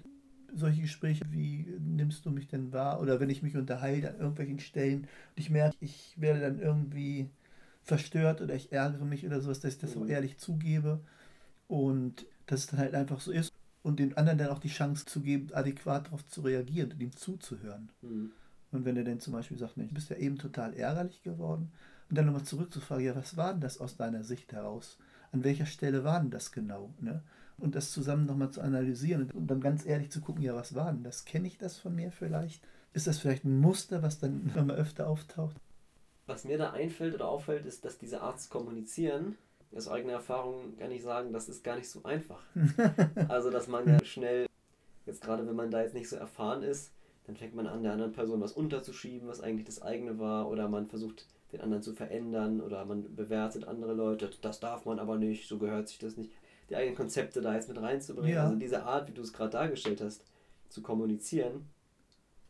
solche 0.55 0.83
Gespräche 0.83 1.25
wie 1.31 1.66
nimmst 1.81 2.25
du 2.25 2.31
mich 2.31 2.49
denn 2.49 2.73
wahr 2.73 3.00
oder 3.00 3.21
wenn 3.21 3.28
ich 3.28 3.43
mich 3.43 3.57
unterhalte 3.57 4.11
an 4.11 4.19
irgendwelchen 4.19 4.61
Stellen 4.61 5.00
und 5.02 5.09
ich 5.37 5.50
merke, 5.50 5.76
ich 5.81 6.14
werde 6.16 6.40
dann 6.40 6.61
irgendwie 6.61 7.28
verstört 7.83 8.40
oder 8.40 8.55
ich 8.55 8.73
ärgere 8.73 9.05
mich 9.05 9.26
oder 9.26 9.40
sowas, 9.40 9.61
dass 9.61 9.75
ich 9.75 9.81
das 9.81 9.95
mhm. 9.95 10.02
auch 10.02 10.07
ehrlich 10.07 10.38
zugebe 10.38 11.00
und 11.69 12.26
dass 12.47 12.61
es 12.61 12.66
dann 12.69 12.81
halt 12.81 12.95
einfach 12.95 13.21
so 13.21 13.33
ist 13.33 13.52
und 13.83 14.00
den 14.00 14.16
anderen 14.16 14.38
dann 14.38 14.49
auch 14.49 14.59
die 14.59 14.69
Chance 14.69 15.05
zu 15.05 15.21
geben, 15.21 15.49
adäquat 15.52 16.07
darauf 16.07 16.26
zu 16.26 16.40
reagieren 16.40 16.93
und 16.93 17.00
ihm 17.00 17.12
zuzuhören. 17.12 17.90
Mhm. 18.02 18.33
Und 18.76 18.85
wenn 18.85 18.97
er 18.97 19.04
dann 19.04 19.21
zum 19.21 19.33
Beispiel 19.33 19.59
sagt, 19.59 19.76
Mensch, 19.76 19.90
du 19.90 19.95
bist 19.95 20.11
ja 20.11 20.16
eben 20.16 20.38
total 20.38 20.75
ärgerlich 20.75 21.23
geworden, 21.23 21.73
und 22.09 22.16
dann 22.16 22.26
nochmal 22.26 22.45
zurückzufragen, 22.45 23.04
ja, 23.04 23.16
was 23.16 23.37
war 23.37 23.52
denn 23.52 23.61
das 23.61 23.80
aus 23.80 23.97
deiner 23.97 24.23
Sicht 24.23 24.52
heraus? 24.52 24.99
An 25.33 25.45
welcher 25.45 25.66
Stelle 25.66 26.04
war 26.04 26.21
denn 26.21 26.30
das 26.30 26.52
genau? 26.52 26.90
Ne? 27.00 27.23
Und 27.59 27.75
das 27.75 27.90
zusammen 27.90 28.26
nochmal 28.26 28.50
zu 28.50 28.61
analysieren 28.61 29.30
und 29.33 29.49
dann 29.49 29.61
ganz 29.61 29.85
ehrlich 29.87 30.12
zu 30.12 30.21
gucken, 30.21 30.42
ja, 30.42 30.54
was 30.54 30.75
war 30.75 30.92
denn 30.92 31.02
das? 31.02 31.25
Kenne 31.25 31.49
ich 31.49 31.59
das 31.59 31.78
von 31.78 31.95
mir 31.95 32.12
vielleicht? 32.12 32.62
Ist 32.92 33.06
das 33.06 33.18
vielleicht 33.18 33.45
ein 33.45 33.59
Muster, 33.59 34.02
was 34.02 34.18
dann 34.18 34.52
immer 34.56 34.75
öfter 34.75 35.09
auftaucht? 35.09 35.56
Was 36.26 36.45
mir 36.45 36.59
da 36.59 36.73
einfällt 36.73 37.14
oder 37.14 37.28
auffällt, 37.28 37.66
ist, 37.66 37.85
dass 37.85 37.99
diese 37.99 38.21
Art 38.21 38.40
zu 38.40 38.49
kommunizieren, 38.50 39.37
aus 39.75 39.88
eigener 39.88 40.14
Erfahrung 40.14 40.76
kann 40.78 40.90
ich 40.90 41.02
sagen, 41.02 41.33
das 41.33 41.49
ist 41.49 41.62
gar 41.62 41.76
nicht 41.76 41.90
so 41.90 42.02
einfach. 42.04 42.42
also, 43.28 43.50
dass 43.50 43.68
man 43.68 43.87
ja 43.87 44.02
schnell, 44.04 44.47
jetzt 45.06 45.23
gerade 45.23 45.47
wenn 45.47 45.56
man 45.56 45.71
da 45.71 45.83
jetzt 45.83 45.95
nicht 45.95 46.09
so 46.09 46.16
erfahren 46.16 46.62
ist, 46.62 46.92
dann 47.26 47.37
fängt 47.37 47.54
man 47.54 47.66
an, 47.66 47.83
der 47.83 47.92
anderen 47.92 48.12
Person 48.12 48.40
was 48.40 48.52
unterzuschieben, 48.52 49.28
was 49.28 49.40
eigentlich 49.40 49.66
das 49.66 49.83
eigene 49.83 50.18
war, 50.18 50.49
oder 50.49 50.68
man 50.68 50.87
versucht, 50.87 51.26
den 51.52 51.61
anderen 51.61 51.83
zu 51.83 51.92
verändern, 51.92 52.61
oder 52.61 52.85
man 52.85 53.14
bewertet 53.16 53.66
andere 53.66 53.95
Leute, 53.95 54.30
das 54.40 54.61
darf 54.61 54.85
man 54.85 54.99
aber 54.99 55.18
nicht, 55.18 55.49
so 55.49 55.59
gehört 55.59 55.88
sich 55.88 55.99
das 55.99 56.16
nicht. 56.16 56.30
Die 56.71 56.76
eigenen 56.76 56.97
Konzepte 56.97 57.40
da 57.40 57.54
jetzt 57.54 57.68
mit 57.68 57.80
reinzubringen, 57.80 58.35
ja. 58.35 58.45
also 58.45 58.56
diese 58.56 58.85
Art, 58.85 59.09
wie 59.09 59.12
du 59.12 59.23
es 59.23 59.33
gerade 59.33 59.50
dargestellt 59.50 60.00
hast, 60.00 60.25
zu 60.68 60.83
kommunizieren, 60.83 61.66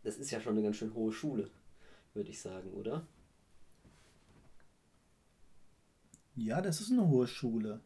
das 0.04 0.18
ist 0.18 0.30
ja 0.30 0.40
schon 0.40 0.52
eine 0.52 0.62
ganz 0.62 0.76
schön 0.76 0.94
hohe 0.94 1.12
Schule, 1.12 1.50
würde 2.14 2.30
ich 2.30 2.40
sagen, 2.40 2.70
oder? 2.72 3.06
Ja, 6.34 6.60
das 6.60 6.82
ist 6.82 6.92
eine 6.92 7.08
hohe 7.08 7.26
Schule. 7.26 7.80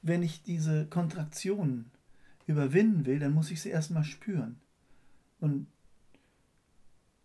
Wenn 0.00 0.22
ich 0.22 0.42
diese 0.42 0.86
Kontraktionen 0.86 1.90
überwinden 2.46 3.04
will, 3.04 3.18
dann 3.18 3.32
muss 3.32 3.50
ich 3.50 3.60
sie 3.60 3.70
erstmal 3.70 4.04
spüren. 4.04 4.58
Und 5.40 5.66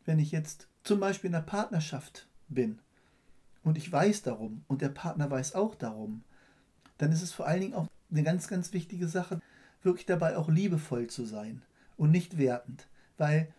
wenn 0.06 0.20
ich 0.20 0.32
jetzt 0.32 0.68
zum 0.84 1.00
Beispiel 1.00 1.30
in 1.30 1.36
einer 1.36 1.46
Partnerschaft 1.46 2.28
bin 2.48 2.80
und 3.64 3.78
ich 3.78 3.92
weiß 3.92 4.24
darum 4.24 4.64
und 4.68 4.82
der 4.82 4.90
Partner 4.90 5.30
weiß 5.30 5.56
auch 5.56 5.76
darum, 5.76 6.24
dann 6.98 7.12
ist 7.12 7.22
es 7.22 7.32
vor 7.32 7.48
allen 7.48 7.62
Dingen 7.62 7.74
auch 7.74 7.88
eine 8.10 8.24
ganz, 8.24 8.48
ganz 8.48 8.74
wichtige 8.74 9.08
Sache, 9.08 9.40
wirklich 9.84 10.06
dabei 10.06 10.38
auch 10.38 10.50
liebevoll 10.50 11.08
zu 11.08 11.26
sein 11.26 11.62
und 11.98 12.12
nicht 12.12 12.38
wertend, 12.38 12.88
weil 13.18 13.54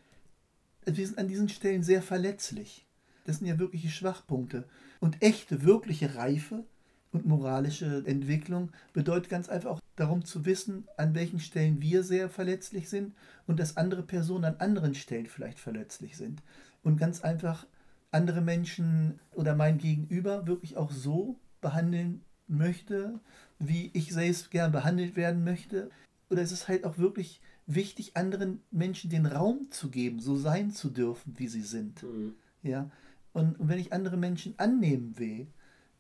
wir 0.85 1.07
sind 1.07 1.19
an 1.19 1.29
diesen 1.29 1.49
Stellen 1.49 1.83
sehr 1.83 2.03
verletzlich. 2.03 2.87
Das 3.25 3.39
sind 3.39 3.47
ja 3.47 3.59
wirkliche 3.59 3.89
Schwachpunkte. 3.89 4.65
Und 5.01 5.23
echte, 5.23 5.63
wirkliche 5.63 6.17
Reife 6.17 6.65
und 7.13 7.27
moralische 7.27 8.03
Entwicklung 8.07 8.71
bedeutet 8.93 9.31
ganz 9.31 9.49
einfach 9.49 9.71
auch 9.71 9.81
darum 9.97 10.25
zu 10.25 10.45
wissen, 10.47 10.89
an 10.97 11.15
welchen 11.15 11.41
Stellen 11.41 11.81
wir 11.81 12.03
sehr 12.03 12.29
verletzlich 12.29 12.89
sind 12.89 13.15
und 13.47 13.61
dass 13.61 13.77
andere 13.77 14.03
Personen 14.03 14.45
an 14.45 14.57
anderen 14.57 14.95
Stellen 14.95 15.27
vielleicht 15.27 15.59
verletzlich 15.59 16.17
sind. 16.17 16.43
Und 16.83 16.99
ganz 16.99 17.21
einfach 17.21 17.67
andere 18.11 18.41
Menschen 18.41 19.21
oder 19.35 19.55
mein 19.55 19.79
Gegenüber 19.79 20.47
wirklich 20.47 20.77
auch 20.77 20.91
so 20.91 21.37
behandeln 21.61 22.23
möchte, 22.49 23.21
wie 23.59 23.91
ich 23.93 24.13
selbst 24.13 24.51
gern 24.51 24.73
behandelt 24.73 25.15
werden 25.15 25.45
möchte. 25.45 25.91
Oder 26.31 26.43
es 26.43 26.53
ist 26.53 26.69
halt 26.69 26.85
auch 26.85 26.99
wirklich 26.99 27.41
wichtig, 27.67 28.17
anderen 28.17 28.63
Menschen 28.71 29.11
den 29.11 29.27
Raum 29.27 29.71
zu 29.71 29.91
geben, 29.91 30.19
so 30.19 30.37
sein 30.37 30.73
zu 30.73 30.91
dürfen, 30.91 31.35
wie 31.39 31.49
sie 31.49 31.63
sind. 31.63 32.03
Mhm. 32.03 32.35
Ja. 32.63 32.91
Und, 33.33 33.59
und 33.61 33.69
wenn 33.69 33.79
ich 33.79 33.93
andere 33.93 34.17
Menschen 34.17 34.55
annehmen 34.59 35.19
will 35.19 35.47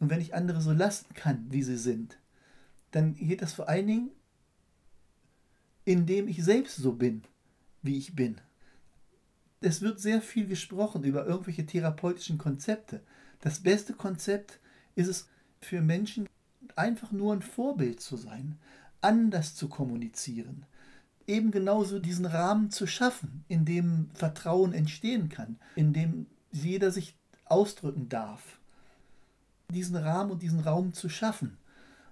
und 0.02 0.10
wenn 0.10 0.20
ich 0.20 0.34
andere 0.34 0.60
so 0.60 0.72
lassen 0.72 1.14
kann, 1.14 1.46
wie 1.48 1.62
sie 1.62 1.76
sind, 1.76 2.18
dann 2.90 3.14
geht 3.14 3.40
das 3.40 3.52
vor 3.52 3.68
allen 3.68 3.86
Dingen, 3.86 4.10
indem 5.84 6.26
ich 6.26 6.42
selbst 6.42 6.74
so 6.74 6.94
bin, 6.94 7.22
wie 7.82 7.98
ich 7.98 8.16
bin. 8.16 8.40
Es 9.60 9.80
wird 9.80 10.00
sehr 10.00 10.20
viel 10.20 10.48
gesprochen 10.48 11.04
über 11.04 11.24
irgendwelche 11.24 11.66
therapeutischen 11.66 12.36
Konzepte. 12.36 13.00
Das 13.42 13.60
beste 13.60 13.92
Konzept 13.92 14.58
ist 14.96 15.06
es 15.06 15.28
für 15.60 15.80
Menschen, 15.80 16.28
einfach 16.74 17.12
nur 17.12 17.32
ein 17.32 17.42
Vorbild 17.42 18.00
zu 18.00 18.16
sein. 18.16 18.58
anders 19.02 19.54
zu 19.54 19.68
kommunizieren. 19.68 20.66
Eben 21.28 21.52
genauso 21.52 22.00
diesen 22.00 22.26
Rahmen 22.26 22.70
zu 22.72 22.88
schaffen, 22.88 23.44
in 23.46 23.64
dem 23.64 24.10
Vertrauen 24.14 24.72
entstehen 24.72 25.28
kann, 25.28 25.60
in 25.76 25.92
dem 25.92 26.26
jeder 26.50 26.90
sich 26.90 27.14
ausdrücken 27.44 28.08
darf. 28.08 28.58
Diesen 29.72 29.96
Rahmen 29.96 30.30
und 30.30 30.42
diesen 30.42 30.60
Raum 30.60 30.92
zu 30.92 31.08
schaffen, 31.08 31.56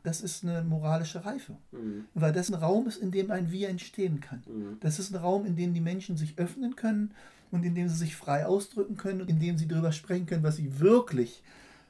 das 0.02 0.20
ist 0.20 0.44
eine 0.44 0.62
moralische 0.62 1.24
Reife. 1.24 1.56
Mhm. 1.72 2.06
Weil 2.14 2.32
das 2.32 2.48
ein 2.48 2.54
Raum 2.54 2.86
ist, 2.86 2.96
in 2.96 3.10
dem 3.10 3.30
ein 3.30 3.50
Wir 3.50 3.68
entstehen 3.68 4.20
kann. 4.20 4.42
Mhm. 4.46 4.78
Das 4.80 4.98
ist 4.98 5.10
ein 5.10 5.16
Raum, 5.16 5.44
in 5.44 5.56
dem 5.56 5.74
die 5.74 5.80
Menschen 5.80 6.16
sich 6.16 6.38
öffnen 6.38 6.74
können 6.76 7.12
und 7.50 7.64
in 7.64 7.74
dem 7.74 7.88
sie 7.88 7.96
sich 7.96 8.16
frei 8.16 8.46
ausdrücken 8.46 8.96
können 8.96 9.20
und 9.20 9.28
in 9.28 9.40
dem 9.40 9.58
sie 9.58 9.68
darüber 9.68 9.92
sprechen 9.92 10.26
können, 10.26 10.42
was 10.42 10.56
sie 10.56 10.80
wirklich 10.80 11.42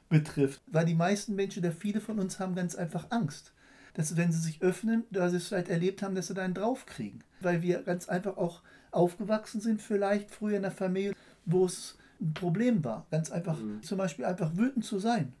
betrifft. 0.09 0.61
Weil 0.67 0.85
die 0.85 0.95
meisten 0.95 1.35
Menschen, 1.35 1.63
oder 1.63 1.71
viele 1.71 2.01
von 2.01 2.19
uns, 2.19 2.39
haben 2.39 2.55
ganz 2.55 2.75
einfach 2.75 3.07
Angst. 3.11 3.53
Dass 3.93 4.17
wenn 4.17 4.31
sie 4.31 4.39
sich 4.39 4.61
öffnen, 4.61 5.03
da 5.11 5.29
sie 5.29 5.37
es 5.37 5.47
vielleicht 5.47 5.69
erlebt 5.69 6.01
haben, 6.01 6.15
dass 6.15 6.27
sie 6.27 6.33
da 6.33 6.43
einen 6.43 6.53
draufkriegen. 6.53 7.23
Weil 7.39 7.61
wir 7.61 7.81
ganz 7.83 8.09
einfach 8.09 8.37
auch 8.37 8.61
aufgewachsen 8.91 9.61
sind, 9.61 9.81
vielleicht 9.81 10.31
früher 10.31 10.57
in 10.57 10.63
der 10.63 10.71
Familie, 10.71 11.13
wo 11.45 11.65
es 11.65 11.97
ein 12.19 12.33
Problem 12.33 12.83
war. 12.83 13.05
Ganz 13.09 13.31
einfach, 13.31 13.57
Mhm. 13.57 13.81
zum 13.83 13.97
Beispiel 13.97 14.25
einfach 14.25 14.55
wütend 14.55 14.85
zu 14.85 14.99
sein. 14.99 15.33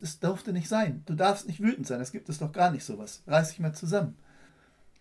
Das 0.00 0.20
durfte 0.20 0.52
nicht 0.52 0.68
sein. 0.68 1.02
Du 1.06 1.14
darfst 1.14 1.46
nicht 1.48 1.60
wütend 1.60 1.86
sein. 1.86 1.98
Das 1.98 2.12
gibt 2.12 2.28
es 2.28 2.38
doch 2.38 2.52
gar 2.52 2.70
nicht 2.70 2.84
sowas. 2.84 3.22
Reiß 3.26 3.50
dich 3.50 3.58
mal 3.58 3.74
zusammen. 3.74 4.16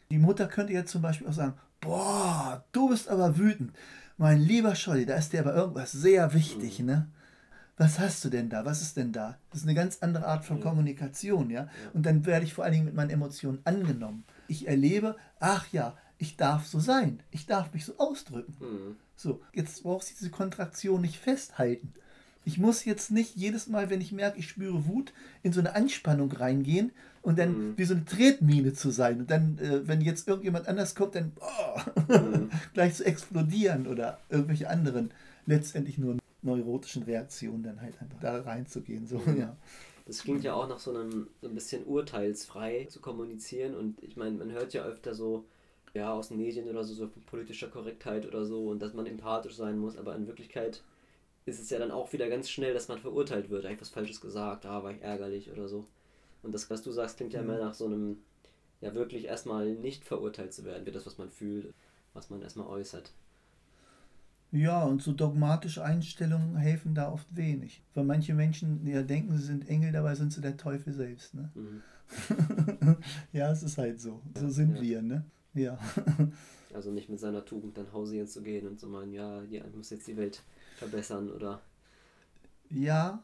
Die 0.09 0.17
Mutter 0.17 0.47
könnte 0.47 0.73
jetzt 0.73 0.91
zum 0.91 1.01
Beispiel 1.01 1.27
auch 1.27 1.33
sagen, 1.33 1.53
boah, 1.81 2.63
du 2.71 2.89
bist 2.89 3.09
aber 3.09 3.37
wütend. 3.37 3.73
Mein 4.17 4.39
lieber 4.39 4.73
Scholli, 4.73 5.05
da 5.05 5.15
ist 5.15 5.33
dir 5.33 5.41
aber 5.41 5.53
irgendwas 5.53 5.91
sehr 5.91 6.33
wichtig, 6.33 6.79
ne? 6.79 7.07
Was 7.79 7.99
hast 7.99 8.25
du 8.25 8.29
denn 8.29 8.49
da? 8.49 8.65
Was 8.65 8.81
ist 8.81 8.97
denn 8.97 9.11
da? 9.11 9.37
Das 9.51 9.59
ist 9.59 9.65
eine 9.67 9.75
ganz 9.75 9.99
andere 10.01 10.25
Art 10.25 10.43
von 10.45 10.57
Ja. 10.57 10.63
Kommunikation, 10.63 11.51
ja? 11.51 11.69
Und 11.93 12.07
dann 12.07 12.25
werde 12.25 12.43
ich 12.45 12.55
vor 12.55 12.63
allen 12.63 12.73
Dingen 12.73 12.85
mit 12.85 12.95
meinen 12.95 13.11
Emotionen 13.11 13.59
angenommen. 13.65 14.23
Ich 14.47 14.67
erlebe, 14.67 15.15
ach 15.39 15.67
ja, 15.71 15.95
ich 16.17 16.37
darf 16.37 16.65
so 16.65 16.79
sein. 16.79 17.21
Ich 17.29 17.45
darf 17.45 17.71
mich 17.73 17.85
so 17.85 17.95
ausdrücken. 17.99 18.55
Mhm. 18.59 18.95
So, 19.15 19.41
jetzt 19.53 19.83
brauchst 19.83 20.09
du 20.09 20.15
diese 20.15 20.31
Kontraktion 20.31 21.01
nicht 21.01 21.19
festhalten. 21.19 21.93
Ich 22.47 22.57
muss 22.57 22.85
jetzt 22.85 23.11
nicht 23.11 23.35
jedes 23.35 23.67
Mal, 23.67 23.89
wenn 23.89 23.99
ich 23.99 24.13
merke, 24.13 24.39
ich 24.39 24.47
spüre 24.47 24.87
Wut, 24.87 25.11
in 25.43 25.51
so 25.51 25.59
eine 25.59 25.75
Anspannung 25.75 26.31
reingehen 26.31 26.91
und 27.21 27.37
dann 27.37 27.49
Mhm. 27.71 27.73
wie 27.77 27.83
so 27.83 27.93
eine 27.93 28.05
Tretmine 28.05 28.71
zu 28.73 28.89
sein. 28.89 29.19
Und 29.19 29.29
dann, 29.31 29.57
äh, 29.57 29.85
wenn 29.85 29.99
jetzt 29.99 30.29
irgendjemand 30.29 30.67
anders 30.69 30.95
kommt, 30.95 31.15
dann 31.15 31.33
oh, 31.41 31.79
Mhm. 32.07 32.49
gleich 32.73 32.95
zu 32.95 33.05
explodieren 33.05 33.85
oder 33.85 34.19
irgendwelche 34.29 34.69
anderen 34.69 35.11
letztendlich 35.45 35.97
nur 35.97 36.15
neurotischen 36.41 37.03
Reaktionen 37.03 37.63
dann 37.63 37.81
halt 37.81 38.01
einfach 38.01 38.19
da 38.21 38.39
reinzugehen. 38.41 39.07
So, 39.07 39.17
Mhm. 39.19 39.39
ja. 39.39 39.57
Das 40.05 40.23
klingt 40.23 40.45
ja 40.45 40.53
auch 40.53 40.69
nach 40.69 40.79
so 40.79 40.91
einem 40.95 41.27
so 41.41 41.49
ein 41.49 41.53
bisschen 41.53 41.83
urteilsfrei 41.85 42.85
zu 42.89 43.01
kommunizieren 43.01 43.75
und 43.75 44.01
ich 44.01 44.15
meine, 44.15 44.37
man 44.37 44.51
hört 44.51 44.73
ja 44.73 44.83
öfter 44.83 45.13
so, 45.13 45.43
ja, 45.93 46.13
aus 46.13 46.29
den 46.29 46.37
Medien 46.37 46.69
oder 46.69 46.85
so, 46.85 46.93
so 46.93 47.07
von 47.07 47.21
politischer 47.23 47.67
Korrektheit 47.67 48.25
oder 48.25 48.45
so 48.45 48.69
und 48.69 48.81
dass 48.81 48.93
man 48.93 49.05
empathisch 49.05 49.55
sein 49.57 49.77
muss, 49.77 49.97
aber 49.97 50.15
in 50.15 50.27
Wirklichkeit 50.27 50.81
ist 51.47 51.59
es 51.59 51.69
ja 51.69 51.79
dann 51.79 51.91
auch 51.91 52.11
wieder 52.13 52.29
ganz 52.29 52.49
schnell, 52.49 52.73
dass 52.73 52.87
man 52.87 52.99
verurteilt 52.99 53.49
wird, 53.49 53.65
eigentlich 53.65 53.81
was 53.81 53.89
Falsches 53.89 54.21
gesagt, 54.21 54.65
da 54.65 54.83
war 54.83 54.91
ich 54.91 55.01
ärgerlich 55.01 55.51
oder 55.51 55.67
so. 55.67 55.85
Und 56.43 56.53
das, 56.53 56.69
was 56.69 56.81
du 56.83 56.91
sagst, 56.91 57.17
klingt 57.17 57.33
ja 57.33 57.41
Mhm. 57.41 57.47
mehr 57.47 57.59
nach 57.59 57.73
so 57.73 57.85
einem, 57.85 58.17
ja 58.81 58.93
wirklich 58.93 59.25
erstmal 59.25 59.73
nicht 59.73 60.03
verurteilt 60.05 60.53
zu 60.53 60.63
werden, 60.65 60.85
wie 60.85 60.91
das, 60.91 61.05
was 61.05 61.17
man 61.17 61.29
fühlt, 61.29 61.73
was 62.13 62.29
man 62.29 62.41
erstmal 62.41 62.67
äußert. 62.67 63.11
Ja, 64.51 64.83
und 64.83 65.01
so 65.01 65.11
dogmatische 65.11 65.83
Einstellungen 65.83 66.55
helfen 66.55 66.95
da 66.95 67.11
oft 67.11 67.27
wenig. 67.35 67.81
Weil 67.93 68.05
manche 68.05 68.33
Menschen 68.33 68.85
ja 68.87 69.01
denken, 69.03 69.37
sie 69.37 69.43
sind 69.43 69.67
Engel, 69.67 69.91
dabei 69.91 70.15
sind 70.15 70.31
sie 70.31 70.39
der 70.41 70.55
Teufel 70.55 70.93
selbst. 70.93 71.33
Ne? 71.33 71.49
Mhm. 71.55 71.81
ja, 73.33 73.51
es 73.51 73.63
ist 73.63 73.77
halt 73.77 73.99
so. 73.99 74.21
So 74.39 74.47
sind 74.49 74.75
Ja. 74.77 74.81
wir, 74.81 75.01
ne? 75.01 75.25
Ja. 75.53 75.77
Also 76.73 76.91
nicht 76.91 77.09
mit 77.09 77.19
seiner 77.19 77.43
Tugend 77.43 77.77
dann 77.77 77.91
hausieren 77.91 78.27
zu 78.27 78.41
gehen 78.41 78.67
und 78.67 78.79
zu 78.79 78.87
meinen, 78.87 79.11
ja, 79.13 79.41
ja, 79.43 79.65
ich 79.65 79.75
muss 79.75 79.89
jetzt 79.89 80.07
die 80.07 80.15
Welt 80.15 80.43
verbessern 80.77 81.31
oder 81.31 81.61
Ja. 82.69 83.23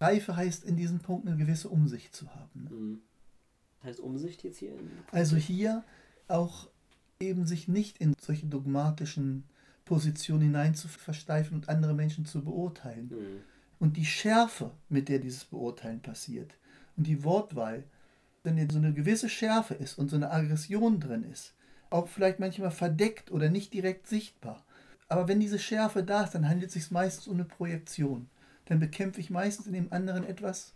Reife 0.00 0.34
heißt 0.34 0.64
in 0.64 0.76
diesem 0.76 0.98
Punkt 0.98 1.28
eine 1.28 1.36
gewisse 1.36 1.68
Umsicht 1.68 2.14
zu 2.14 2.34
haben. 2.34 2.64
Ne? 2.64 2.70
Mhm. 2.70 3.02
Heißt 3.84 4.00
Umsicht 4.00 4.42
jetzt 4.42 4.58
hier? 4.58 4.70
In 4.70 4.90
Also 5.12 5.36
hier 5.36 5.84
auch 6.28 6.68
eben 7.20 7.46
sich 7.46 7.68
nicht 7.68 7.98
in 7.98 8.14
solche 8.20 8.46
dogmatischen 8.46 9.44
Positionen 9.84 10.42
hinein 10.42 10.74
zu 10.74 10.88
versteifen 10.88 11.54
und 11.54 11.68
andere 11.68 11.94
Menschen 11.94 12.26
zu 12.26 12.42
beurteilen. 12.42 13.08
Mhm. 13.08 13.40
Und 13.78 13.96
die 13.96 14.06
Schärfe, 14.06 14.72
mit 14.88 15.08
der 15.08 15.18
dieses 15.18 15.44
Beurteilen 15.44 16.00
passiert 16.00 16.54
und 16.96 17.06
die 17.06 17.24
Wortwahl, 17.24 17.84
wenn 18.44 18.68
so 18.70 18.78
eine 18.78 18.92
gewisse 18.92 19.28
Schärfe 19.28 19.74
ist 19.74 19.98
und 19.98 20.08
so 20.08 20.16
eine 20.16 20.30
Aggression 20.30 21.00
drin 21.00 21.24
ist, 21.24 21.54
auch 21.90 22.08
vielleicht 22.08 22.40
manchmal 22.40 22.70
verdeckt 22.70 23.30
oder 23.30 23.50
nicht 23.50 23.72
direkt 23.72 24.08
sichtbar. 24.08 24.64
Aber 25.08 25.28
wenn 25.28 25.40
diese 25.40 25.58
Schärfe 25.58 26.02
da 26.02 26.22
ist, 26.22 26.34
dann 26.34 26.48
handelt 26.48 26.68
es 26.68 26.74
sich 26.74 26.90
meistens 26.90 27.28
um 27.28 27.34
eine 27.34 27.44
Projektion. 27.44 28.28
Dann 28.66 28.80
bekämpfe 28.80 29.20
ich 29.20 29.30
meistens 29.30 29.66
in 29.66 29.74
dem 29.74 29.92
anderen 29.92 30.24
etwas, 30.24 30.72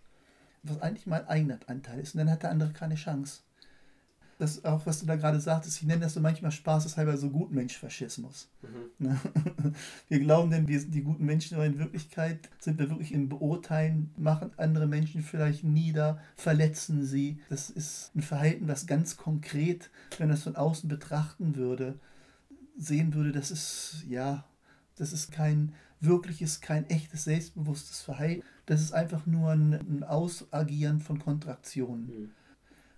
was 0.62 0.82
eigentlich 0.82 1.06
mein 1.06 1.26
eigener 1.26 1.58
Anteil 1.66 2.00
ist. 2.00 2.14
Und 2.14 2.18
dann 2.18 2.30
hat 2.30 2.42
der 2.42 2.50
andere 2.50 2.72
keine 2.72 2.96
Chance. 2.96 3.40
Das 4.38 4.64
auch, 4.66 4.84
was 4.84 5.00
du 5.00 5.06
da 5.06 5.16
gerade 5.16 5.40
sagtest, 5.40 5.78
ich 5.78 5.86
nenne 5.86 6.02
das 6.02 6.12
so 6.12 6.20
manchmal 6.20 6.50
spaßeshalber 6.50 7.16
so 7.16 7.30
Gutmensch-Faschismus. 7.30 8.48
Mhm. 8.98 9.18
Wir 10.08 10.20
glauben 10.20 10.50
denn, 10.50 10.68
wir 10.68 10.78
sind 10.78 10.94
die 10.94 11.02
guten 11.02 11.24
Menschen, 11.24 11.54
aber 11.54 11.64
in 11.64 11.78
Wirklichkeit 11.78 12.48
sind 12.58 12.78
wir 12.78 12.90
wirklich 12.90 13.12
im 13.12 13.28
Beurteilen, 13.28 14.10
machen 14.16 14.50
andere 14.56 14.86
Menschen 14.86 15.22
vielleicht 15.22 15.64
nieder, 15.64 16.20
verletzen 16.36 17.04
sie. 17.04 17.40
Das 17.48 17.70
ist 17.70 18.10
ein 18.14 18.22
Verhalten, 18.22 18.68
was 18.68 18.86
ganz 18.86 19.16
konkret, 19.16 19.90
wenn 20.18 20.28
das 20.28 20.42
von 20.42 20.56
außen 20.56 20.88
betrachten 20.88 21.56
würde, 21.56 21.98
sehen 22.78 23.14
würde, 23.14 23.32
das 23.32 23.50
ist, 23.50 24.04
ja, 24.08 24.44
das 24.96 25.12
ist 25.12 25.32
kein 25.32 25.72
wirkliches, 26.00 26.60
kein 26.60 26.88
echtes, 26.90 27.24
selbstbewusstes 27.24 28.02
Verhalten. 28.02 28.42
Das 28.66 28.80
ist 28.80 28.92
einfach 28.92 29.26
nur 29.26 29.50
ein, 29.50 29.72
ein 29.72 30.04
Ausagieren 30.04 31.00
von 31.00 31.18
Kontraktionen. 31.18 32.06
Mhm. 32.06 32.30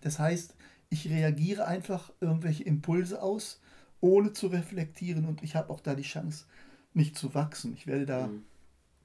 Das 0.01 0.19
heißt, 0.19 0.55
ich 0.91 1.09
reagiere 1.09 1.67
einfach 1.67 2.13
irgendwelche 2.21 2.65
Impulse 2.65 3.23
aus, 3.23 3.61
ohne 4.01 4.33
zu 4.33 4.47
reflektieren 4.49 5.27
und 5.27 5.43
ich 5.43 5.55
habe 5.57 5.71
auch 5.71 5.81
da 5.81 5.95
die 5.95 6.03
Chance, 6.03 6.47
nicht 6.95 7.17
zu 7.17 7.35
wachsen. 7.35 7.75
Ich 7.75 7.87
werde 7.87 8.07
da 8.07 8.27
Mhm. 8.29 8.45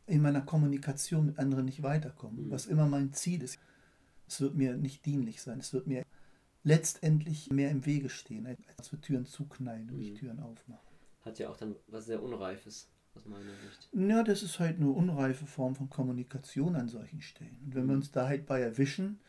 in 0.07 0.21
meiner 0.21 0.41
Kommunikation 0.41 1.25
mit 1.25 1.39
anderen 1.39 1.65
nicht 1.65 1.83
weiterkommen, 1.83 2.47
Mhm. 2.47 2.51
was 2.51 2.65
immer 2.65 2.87
mein 2.87 3.13
Ziel 3.13 3.41
ist. 3.41 3.59
Es 4.27 4.39
wird 4.41 4.55
mir 4.55 4.75
nicht 4.77 5.05
dienlich 5.05 5.41
sein. 5.41 5.59
Es 5.59 5.73
wird 5.73 5.87
mir 5.87 6.03
letztendlich 6.63 7.49
mehr 7.51 7.69
im 7.71 7.85
Wege 7.85 8.09
stehen, 8.09 8.47
als 8.77 8.91
wir 8.91 9.01
Türen 9.01 9.25
zuknallen 9.25 9.89
und 9.89 9.97
nicht 9.97 10.13
Mhm. 10.13 10.17
Türen 10.17 10.39
aufmachen. 10.39 10.87
Hat 11.25 11.39
ja 11.39 11.49
auch 11.49 11.57
dann 11.57 11.75
was 11.87 12.05
sehr 12.05 12.21
Unreifes, 12.23 12.87
aus 13.15 13.25
meiner 13.25 13.43
Sicht. 13.43 13.89
Ja, 13.93 14.23
das 14.23 14.43
ist 14.43 14.59
halt 14.59 14.77
eine 14.77 14.89
unreife 14.89 15.45
Form 15.45 15.75
von 15.75 15.89
Kommunikation 15.89 16.75
an 16.75 16.87
solchen 16.87 17.21
Stellen. 17.21 17.57
Und 17.65 17.75
wenn 17.75 17.87
wir 17.87 17.95
uns 17.95 18.11
da 18.11 18.27
halt 18.27 18.45
bei 18.45 18.61
erwischen, 18.61 19.19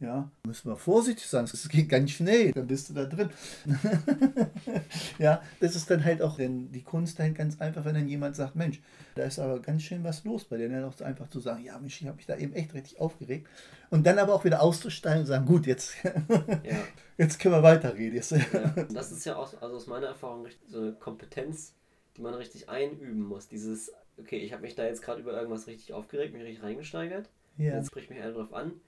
ja, 0.00 0.30
müssen 0.46 0.70
wir 0.70 0.76
vorsichtig 0.76 1.26
sein, 1.26 1.44
es 1.44 1.68
geht 1.68 1.88
ganz 1.90 2.10
schnell, 2.10 2.52
dann 2.52 2.66
bist 2.66 2.88
du 2.88 2.94
da 2.94 3.04
drin. 3.04 3.28
ja, 5.18 5.42
das 5.60 5.76
ist 5.76 5.90
dann 5.90 6.02
halt 6.02 6.22
auch 6.22 6.36
denn 6.36 6.72
die 6.72 6.82
Kunst 6.82 7.18
halt 7.18 7.34
ganz 7.34 7.60
einfach, 7.60 7.84
wenn 7.84 7.94
dann 7.94 8.08
jemand 8.08 8.34
sagt, 8.34 8.56
Mensch, 8.56 8.80
da 9.14 9.24
ist 9.24 9.38
aber 9.38 9.60
ganz 9.60 9.82
schön 9.82 10.02
was 10.02 10.24
los 10.24 10.44
bei 10.44 10.56
dir, 10.56 10.70
dann 10.70 10.84
auch 10.84 10.98
einfach 11.02 11.28
zu 11.28 11.40
sagen, 11.40 11.62
ja 11.64 11.78
Mensch, 11.78 12.00
ich 12.00 12.06
habe 12.06 12.16
mich 12.16 12.26
da 12.26 12.36
eben 12.36 12.54
echt 12.54 12.72
richtig 12.72 12.98
aufgeregt. 12.98 13.46
Und 13.90 14.06
dann 14.06 14.18
aber 14.18 14.34
auch 14.34 14.44
wieder 14.44 14.62
auszusteigen 14.62 15.20
und 15.20 15.26
sagen, 15.26 15.44
gut, 15.44 15.66
jetzt, 15.66 15.94
Ja, 16.04 16.78
jetzt 17.18 17.38
können 17.38 17.54
wir 17.54 17.62
weiterreden. 17.62 18.16
Jetzt, 18.16 18.30
ja. 18.30 18.40
Das 18.90 19.12
ist 19.12 19.26
ja 19.26 19.36
auch, 19.36 19.52
also 19.60 19.76
aus 19.76 19.86
meiner 19.86 20.06
Erfahrung, 20.06 20.46
so 20.66 20.78
eine 20.78 20.92
Kompetenz, 20.92 21.74
die 22.16 22.22
man 22.22 22.32
richtig 22.34 22.70
einüben 22.70 23.20
muss. 23.20 23.48
Dieses, 23.48 23.92
okay, 24.16 24.38
ich 24.38 24.52
habe 24.52 24.62
mich 24.62 24.76
da 24.76 24.84
jetzt 24.84 25.02
gerade 25.02 25.20
über 25.20 25.34
irgendwas 25.34 25.66
richtig 25.66 25.92
aufgeregt, 25.92 26.32
mich 26.32 26.42
richtig 26.42 26.62
reingesteigert. 26.62 27.28
ja. 27.58 27.76
Jetzt 27.76 27.88
spricht 27.88 28.08
mich 28.08 28.20
einer 28.20 28.32
drauf 28.32 28.54
an. 28.54 28.80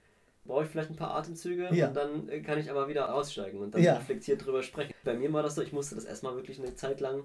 Brauche 0.45 0.65
ich 0.65 0.69
vielleicht 0.69 0.89
ein 0.89 0.95
paar 0.97 1.15
Atemzüge 1.15 1.69
Ja. 1.73 1.87
und 1.87 1.95
dann 1.95 2.27
äh, 2.29 2.41
kann 2.41 2.59
ich 2.59 2.69
aber 2.69 2.87
wieder 2.89 3.13
aussteigen 3.15 3.59
und 3.59 3.73
dann 3.75 3.81
Ja. 3.81 3.95
reflektiert 3.95 4.45
drüber 4.45 4.61
sprechen. 4.61 4.93
Bei 5.05 5.13
mir 5.13 5.31
war 5.31 5.41
das 5.43 5.55
so, 5.55 5.61
ich 5.61 5.71
musste 5.71 5.95
das 5.95 6.03
erstmal 6.05 6.35
wirklich 6.35 6.59
eine 6.59 6.75
Zeit 6.75 6.99
lang, 6.99 7.23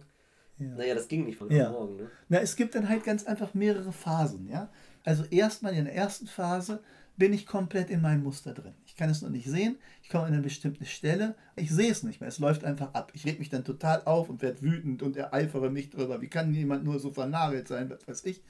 ja. 0.58 0.68
naja, 0.76 0.94
das 0.94 1.08
ging 1.08 1.24
nicht 1.24 1.38
von 1.38 1.50
Ja. 1.50 1.70
Morgen, 1.70 1.96
ne? 1.96 2.10
Na, 2.28 2.38
es 2.38 2.54
gibt 2.54 2.74
dann 2.74 2.88
halt 2.88 3.04
ganz 3.04 3.26
einfach 3.26 3.54
mehrere 3.54 3.92
Phasen, 3.92 4.46
ja. 4.48 4.68
Also 5.04 5.24
erstmal 5.30 5.74
in 5.74 5.86
der 5.86 5.94
ersten 5.94 6.26
Phase 6.26 6.80
bin 7.16 7.32
ich 7.32 7.46
komplett 7.46 7.90
in 7.90 8.00
meinem 8.00 8.22
Muster 8.22 8.54
drin. 8.54 8.74
Ich 8.86 8.94
kann 8.94 9.10
es 9.10 9.22
noch 9.22 9.30
nicht 9.30 9.48
sehen, 9.48 9.76
ich 10.04 10.08
komme 10.08 10.24
an 10.26 10.32
eine 10.34 10.42
bestimmte 10.42 10.84
Stelle, 10.84 11.34
ich 11.56 11.70
sehe 11.72 11.90
es 11.90 12.04
nicht 12.04 12.20
mehr, 12.20 12.28
es 12.28 12.38
läuft 12.38 12.64
einfach 12.64 12.94
ab. 12.94 13.10
Ich 13.14 13.24
reg 13.26 13.40
mich 13.40 13.48
dann 13.48 13.64
total 13.64 14.02
auf 14.04 14.28
und 14.28 14.42
werde 14.42 14.62
wütend 14.62 15.02
und 15.02 15.16
ereifere 15.16 15.70
mich 15.70 15.90
drüber. 15.90 16.20
Wie 16.20 16.28
kann 16.28 16.54
jemand 16.54 16.84
nur 16.84 17.00
so 17.00 17.10
vernagelt 17.10 17.66
sein, 17.66 17.90
was 17.90 18.06
weiß 18.06 18.24
ich. 18.26 18.42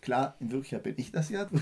Klar, 0.00 0.34
in 0.40 0.50
Wirklichkeit 0.50 0.82
bin 0.82 0.94
ich 0.96 1.12
das 1.12 1.30
ja. 1.30 1.46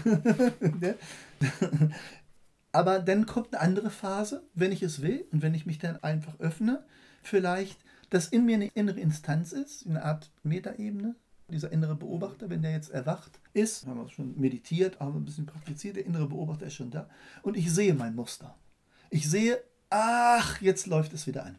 Aber 2.72 3.00
dann 3.00 3.26
kommt 3.26 3.54
eine 3.54 3.60
andere 3.62 3.90
Phase, 3.90 4.42
wenn 4.54 4.72
ich 4.72 4.82
es 4.82 5.02
will 5.02 5.26
und 5.32 5.42
wenn 5.42 5.54
ich 5.54 5.66
mich 5.66 5.78
dann 5.78 6.02
einfach 6.02 6.38
öffne, 6.38 6.84
vielleicht, 7.22 7.78
dass 8.10 8.28
in 8.28 8.44
mir 8.44 8.54
eine 8.54 8.68
innere 8.68 9.00
Instanz 9.00 9.52
ist, 9.52 9.86
eine 9.86 10.04
Art 10.04 10.30
Metaebene, 10.42 11.16
Dieser 11.50 11.72
innere 11.72 11.96
Beobachter, 11.96 12.48
wenn 12.48 12.62
der 12.62 12.72
jetzt 12.72 12.90
erwacht 12.90 13.40
ist, 13.52 13.86
haben 13.86 14.00
wir 14.00 14.08
schon 14.08 14.38
meditiert, 14.38 15.00
haben 15.00 15.14
wir 15.14 15.20
ein 15.20 15.24
bisschen 15.24 15.46
praktiziert, 15.46 15.96
der 15.96 16.06
innere 16.06 16.28
Beobachter 16.28 16.66
ist 16.66 16.74
schon 16.74 16.90
da. 16.90 17.08
Und 17.42 17.56
ich 17.56 17.72
sehe 17.72 17.94
mein 17.94 18.14
Muster. 18.14 18.54
Ich 19.10 19.28
sehe, 19.28 19.60
ach, 19.90 20.60
jetzt 20.60 20.86
läuft 20.86 21.12
es 21.12 21.26
wieder 21.26 21.44
an. 21.44 21.56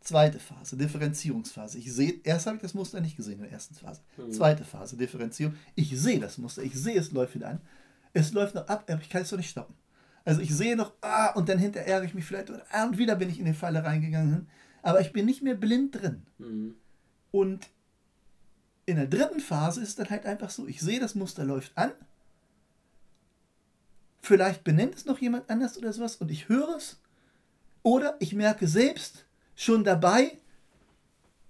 Zweite 0.00 0.38
Phase, 0.38 0.76
Differenzierungsphase. 0.76 1.78
Ich 1.78 1.92
sehe, 1.92 2.20
erst 2.24 2.46
habe 2.46 2.56
ich 2.56 2.62
das 2.62 2.74
Muster 2.74 3.00
nicht 3.00 3.16
gesehen 3.16 3.34
in 3.34 3.42
der 3.42 3.52
ersten 3.52 3.74
Phase. 3.74 4.00
Mhm. 4.16 4.32
Zweite 4.32 4.64
Phase, 4.64 4.96
Differenzierung. 4.96 5.54
Ich 5.74 5.96
sehe 6.00 6.18
das 6.18 6.38
Muster, 6.38 6.62
ich 6.62 6.74
sehe, 6.74 6.98
es 6.98 7.12
läuft 7.12 7.34
wieder 7.34 7.48
an. 7.48 7.60
Es 8.12 8.32
läuft 8.32 8.54
noch 8.54 8.66
ab, 8.68 8.84
aber 8.90 9.00
ich 9.00 9.08
kann 9.08 9.22
es 9.22 9.30
doch 9.30 9.36
nicht 9.36 9.50
stoppen. 9.50 9.74
Also 10.28 10.42
ich 10.42 10.54
sehe 10.54 10.76
noch, 10.76 10.92
ah, 11.00 11.30
und 11.30 11.48
dann 11.48 11.58
hinterher 11.58 11.94
ärgere 11.94 12.06
ich 12.06 12.12
mich 12.12 12.26
vielleicht, 12.26 12.52
ah, 12.70 12.84
und 12.84 12.98
wieder 12.98 13.16
bin 13.16 13.30
ich 13.30 13.38
in 13.38 13.46
die 13.46 13.54
Falle 13.54 13.82
reingegangen. 13.82 14.46
Aber 14.82 15.00
ich 15.00 15.10
bin 15.14 15.24
nicht 15.24 15.40
mehr 15.40 15.54
blind 15.54 15.94
drin. 15.94 16.26
Mhm. 16.36 16.74
Und 17.30 17.70
in 18.84 18.96
der 18.96 19.06
dritten 19.06 19.40
Phase 19.40 19.80
ist 19.80 19.98
dann 19.98 20.10
halt 20.10 20.26
einfach 20.26 20.50
so, 20.50 20.66
ich 20.66 20.82
sehe, 20.82 21.00
das 21.00 21.14
Muster 21.14 21.46
läuft 21.46 21.72
an. 21.78 21.92
Vielleicht 24.20 24.64
benennt 24.64 24.96
es 24.96 25.06
noch 25.06 25.18
jemand 25.18 25.48
anders 25.48 25.78
oder 25.78 25.94
sowas 25.94 26.16
und 26.16 26.30
ich 26.30 26.50
höre 26.50 26.76
es. 26.76 27.00
Oder 27.82 28.16
ich 28.18 28.34
merke 28.34 28.68
selbst 28.68 29.24
schon 29.56 29.82
dabei, 29.82 30.36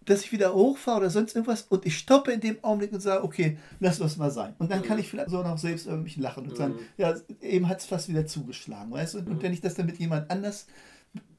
dass 0.08 0.22
ich 0.22 0.32
wieder 0.32 0.54
hochfahre 0.54 1.00
oder 1.00 1.10
sonst 1.10 1.34
irgendwas 1.34 1.62
und 1.62 1.84
ich 1.84 1.98
stoppe 1.98 2.32
in 2.32 2.40
dem 2.40 2.62
Augenblick 2.64 2.92
und 2.92 3.00
sage, 3.00 3.22
okay, 3.22 3.58
lass 3.78 3.98
das 3.98 4.16
mal 4.16 4.30
sein. 4.30 4.54
Und 4.58 4.70
dann 4.70 4.82
kann 4.82 4.96
mhm. 4.96 5.02
ich 5.02 5.10
vielleicht 5.10 5.30
so 5.30 5.42
noch 5.42 5.58
selbst 5.58 5.86
irgendwie 5.86 6.20
lachen 6.20 6.48
und 6.48 6.56
sagen, 6.56 6.74
mhm. 6.74 6.80
ja, 6.96 7.14
eben 7.42 7.68
hat 7.68 7.80
es 7.80 7.86
fast 7.86 8.08
wieder 8.08 8.26
zugeschlagen, 8.26 8.90
weißt 8.90 9.14
du? 9.14 9.18
Und, 9.18 9.28
mhm. 9.28 9.42
wenn 9.42 9.52
ich 9.52 9.60
das 9.60 9.74
dann 9.74 9.86
mit 9.86 9.98
jemand 9.98 10.30
anders, 10.30 10.66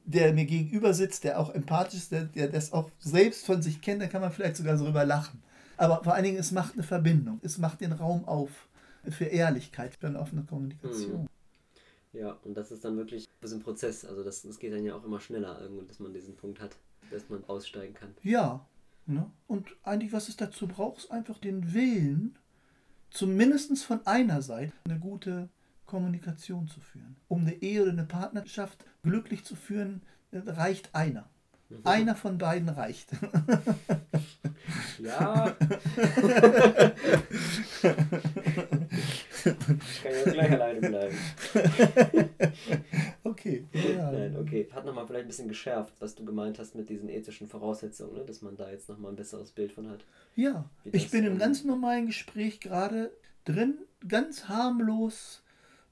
der 0.04 0.32
mir 0.32 0.44
gegenüber 0.44 0.94
sitzt, 0.94 1.24
der 1.24 1.40
auch 1.40 1.50
empathisch 1.50 1.94
ist, 2.00 2.12
der, 2.12 2.24
der 2.24 2.48
das 2.48 2.72
auch 2.72 2.90
selbst 3.00 3.44
von 3.44 3.60
sich 3.60 3.80
kennt, 3.80 4.02
dann 4.02 4.08
kann 4.08 4.20
man 4.20 4.32
vielleicht 4.32 4.56
sogar 4.56 4.76
so 4.76 4.84
drüber 4.84 5.04
lachen. 5.04 5.42
Aber 5.76 6.02
vor 6.04 6.14
allen 6.14 6.24
Dingen, 6.24 6.38
es 6.38 6.52
macht 6.52 6.74
eine 6.74 6.82
Verbindung, 6.82 7.40
es 7.42 7.58
macht 7.58 7.80
den 7.80 7.92
Raum 7.92 8.24
auf 8.26 8.50
für 9.08 9.24
Ehrlichkeit, 9.24 9.96
für 9.98 10.08
eine 10.08 10.20
offene 10.20 10.44
Kommunikation. 10.44 11.26
Ja, 12.12 12.36
und 12.44 12.54
das 12.54 12.70
ist 12.70 12.84
dann 12.84 12.96
wirklich 12.96 13.28
ein 13.42 13.60
Prozess. 13.60 14.04
Also 14.04 14.22
das, 14.22 14.42
das 14.42 14.58
geht 14.58 14.72
dann 14.72 14.84
ja 14.84 14.94
auch 14.94 15.04
immer 15.04 15.20
schneller, 15.20 15.60
dass 15.88 16.00
man 16.00 16.12
diesen 16.12 16.36
Punkt 16.36 16.60
hat 16.60 16.76
dass 17.10 17.28
man 17.28 17.44
aussteigen 17.44 17.94
kann. 17.94 18.14
Ja. 18.22 18.66
Ne? 19.06 19.30
Und 19.46 19.68
eigentlich, 19.82 20.12
was 20.12 20.28
es 20.28 20.36
dazu 20.36 20.68
braucht, 20.68 20.98
ist 20.98 21.10
einfach 21.10 21.38
den 21.38 21.72
Willen, 21.72 22.38
zumindest 23.10 23.82
von 23.84 24.06
einer 24.06 24.42
Seite 24.42 24.72
eine 24.84 24.98
gute 24.98 25.48
Kommunikation 25.86 26.68
zu 26.68 26.80
führen. 26.80 27.16
Um 27.28 27.40
eine 27.40 27.54
Ehe 27.54 27.82
oder 27.82 27.92
eine 27.92 28.04
Partnerschaft 28.04 28.84
glücklich 29.02 29.44
zu 29.44 29.56
führen, 29.56 30.02
reicht 30.32 30.94
einer. 30.94 31.28
Einer 31.84 32.14
von 32.14 32.38
beiden 32.38 32.68
reicht. 32.68 33.10
Ja. 35.02 35.56
Ich 39.84 40.02
kann 40.02 40.12
ja 40.12 40.32
gleich 40.32 40.50
alleine 40.50 40.80
bleiben. 40.80 41.16
okay. 43.24 43.66
Ja. 43.72 44.12
Nein, 44.12 44.36
okay. 44.36 44.68
Hat 44.72 44.84
nochmal 44.84 45.06
vielleicht 45.06 45.24
ein 45.24 45.28
bisschen 45.28 45.48
geschärft, 45.48 45.94
was 46.00 46.14
du 46.14 46.24
gemeint 46.24 46.58
hast 46.58 46.74
mit 46.74 46.88
diesen 46.88 47.08
ethischen 47.08 47.48
Voraussetzungen, 47.48 48.14
ne? 48.14 48.24
dass 48.24 48.42
man 48.42 48.56
da 48.56 48.70
jetzt 48.70 48.88
nochmal 48.88 49.12
ein 49.12 49.16
besseres 49.16 49.50
Bild 49.52 49.72
von 49.72 49.88
hat. 49.88 50.04
Ja, 50.36 50.68
ich 50.84 51.10
bin 51.10 51.24
im 51.24 51.38
ganz 51.38 51.64
normalen 51.64 52.06
Gespräch 52.06 52.60
gerade 52.60 53.10
drin, 53.44 53.78
ganz 54.06 54.48
harmlos. 54.48 55.42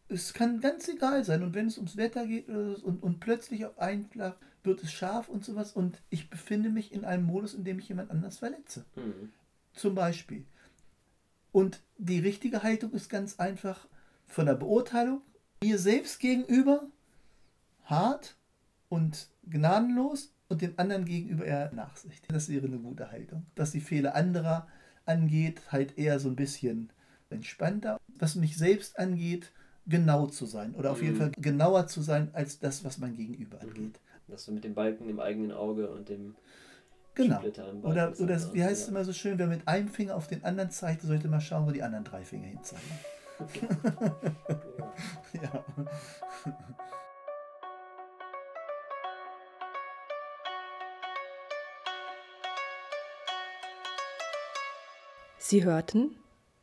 Es 0.09 0.33
kann 0.33 0.61
ganz 0.61 0.89
egal 0.89 1.25
sein. 1.25 1.43
Und 1.43 1.55
wenn 1.55 1.67
es 1.67 1.79
ums 1.79 1.97
Wetter 1.97 2.27
geht 2.27 2.49
und, 2.49 3.03
und 3.03 3.21
plötzlich 3.21 3.65
auf 3.65 3.79
einen 3.79 4.09
Schlag 4.13 4.37
wird 4.65 4.83
es 4.83 4.93
scharf 4.93 5.29
und 5.29 5.45
sowas 5.45 5.73
und 5.73 6.01
ich 6.11 6.31
befinde 6.31 6.71
mich 6.71 6.93
in 6.93 7.05
einem 7.05 7.25
Modus, 7.25 7.55
in 7.55 7.65
dem 7.65 7.79
ich 7.79 7.89
jemand 7.89 8.11
anders 8.11 8.39
verletze. 8.39 8.85
Mhm. 8.97 9.31
Zum 9.73 9.95
Beispiel. 9.95 10.45
Und 11.53 11.81
die 11.97 12.19
richtige 12.19 12.63
Haltung 12.63 12.93
ist 12.93 13.09
ganz 13.09 13.39
einfach 13.39 13.87
von 14.27 14.47
der 14.47 14.55
Beurteilung 14.55 15.23
mir 15.63 15.79
selbst 15.79 16.21
gegenüber 16.21 16.87
hart 17.85 18.37
und 18.89 19.29
gnadenlos 19.45 20.33
und 20.49 20.63
dem 20.63 20.75
anderen 20.77 21.05
gegenüber 21.05 21.45
eher 21.45 21.73
nachsichtig. 21.73 22.29
Das 22.29 22.49
wäre 22.49 22.67
eine 22.67 22.79
gute 22.79 23.11
Haltung. 23.11 23.47
Was 23.57 23.73
die 23.73 23.81
Fehler 23.81 24.15
anderer 24.15 24.69
angeht, 25.05 25.63
halt 25.73 25.99
eher 25.99 26.21
so 26.21 26.29
ein 26.29 26.37
bisschen 26.37 26.91
entspannter. 27.31 27.99
Was 28.19 28.35
mich 28.35 28.57
selbst 28.57 28.99
angeht, 28.99 29.53
genau 29.87 30.27
zu 30.27 30.47
sein 30.47 30.75
oder 30.75 30.93
auf 30.93 30.99
mhm. 31.01 31.05
jeden 31.05 31.17
Fall 31.17 31.33
genauer 31.33 31.87
zu 31.87 32.03
sein 32.03 32.31
als 32.35 32.59
das, 32.59 32.85
was 32.85 32.99
mein 32.99 33.17
Gegenüber 33.17 33.59
mhm. 33.63 33.69
angeht. 33.69 34.01
Dass 34.29 34.45
du 34.45 34.53
mit 34.53 34.65
dem 34.65 34.75
Balken 34.75 35.09
im 35.09 35.21
eigenen 35.21 35.53
Auge 35.53 35.91
und 35.91 36.09
dem 36.09 36.37
Genau. 37.19 37.43
Oder, 37.83 38.13
oder 38.21 38.55
wie 38.55 38.63
heißt 38.63 38.83
es 38.83 38.89
immer 38.89 39.05
so 39.05 39.13
schön, 39.13 39.39
wer 39.39 39.49
mit 39.49 39.67
einem 39.67 39.89
Finger 39.89 40.15
auf 40.15 40.29
den 40.29 40.45
anderen 40.45 40.71
zeigt, 40.71 41.03
sollte 41.03 41.27
mal 41.27 41.41
schauen, 41.41 41.67
wo 41.67 41.73
die 41.73 41.83
anderen 41.83 42.05
drei 42.05 42.25
Finger 42.25 42.47
hin 42.47 42.63
zeigen. 42.63 42.83
ja. 45.33 45.65
Sie 55.39 55.65
hörten 55.65 56.15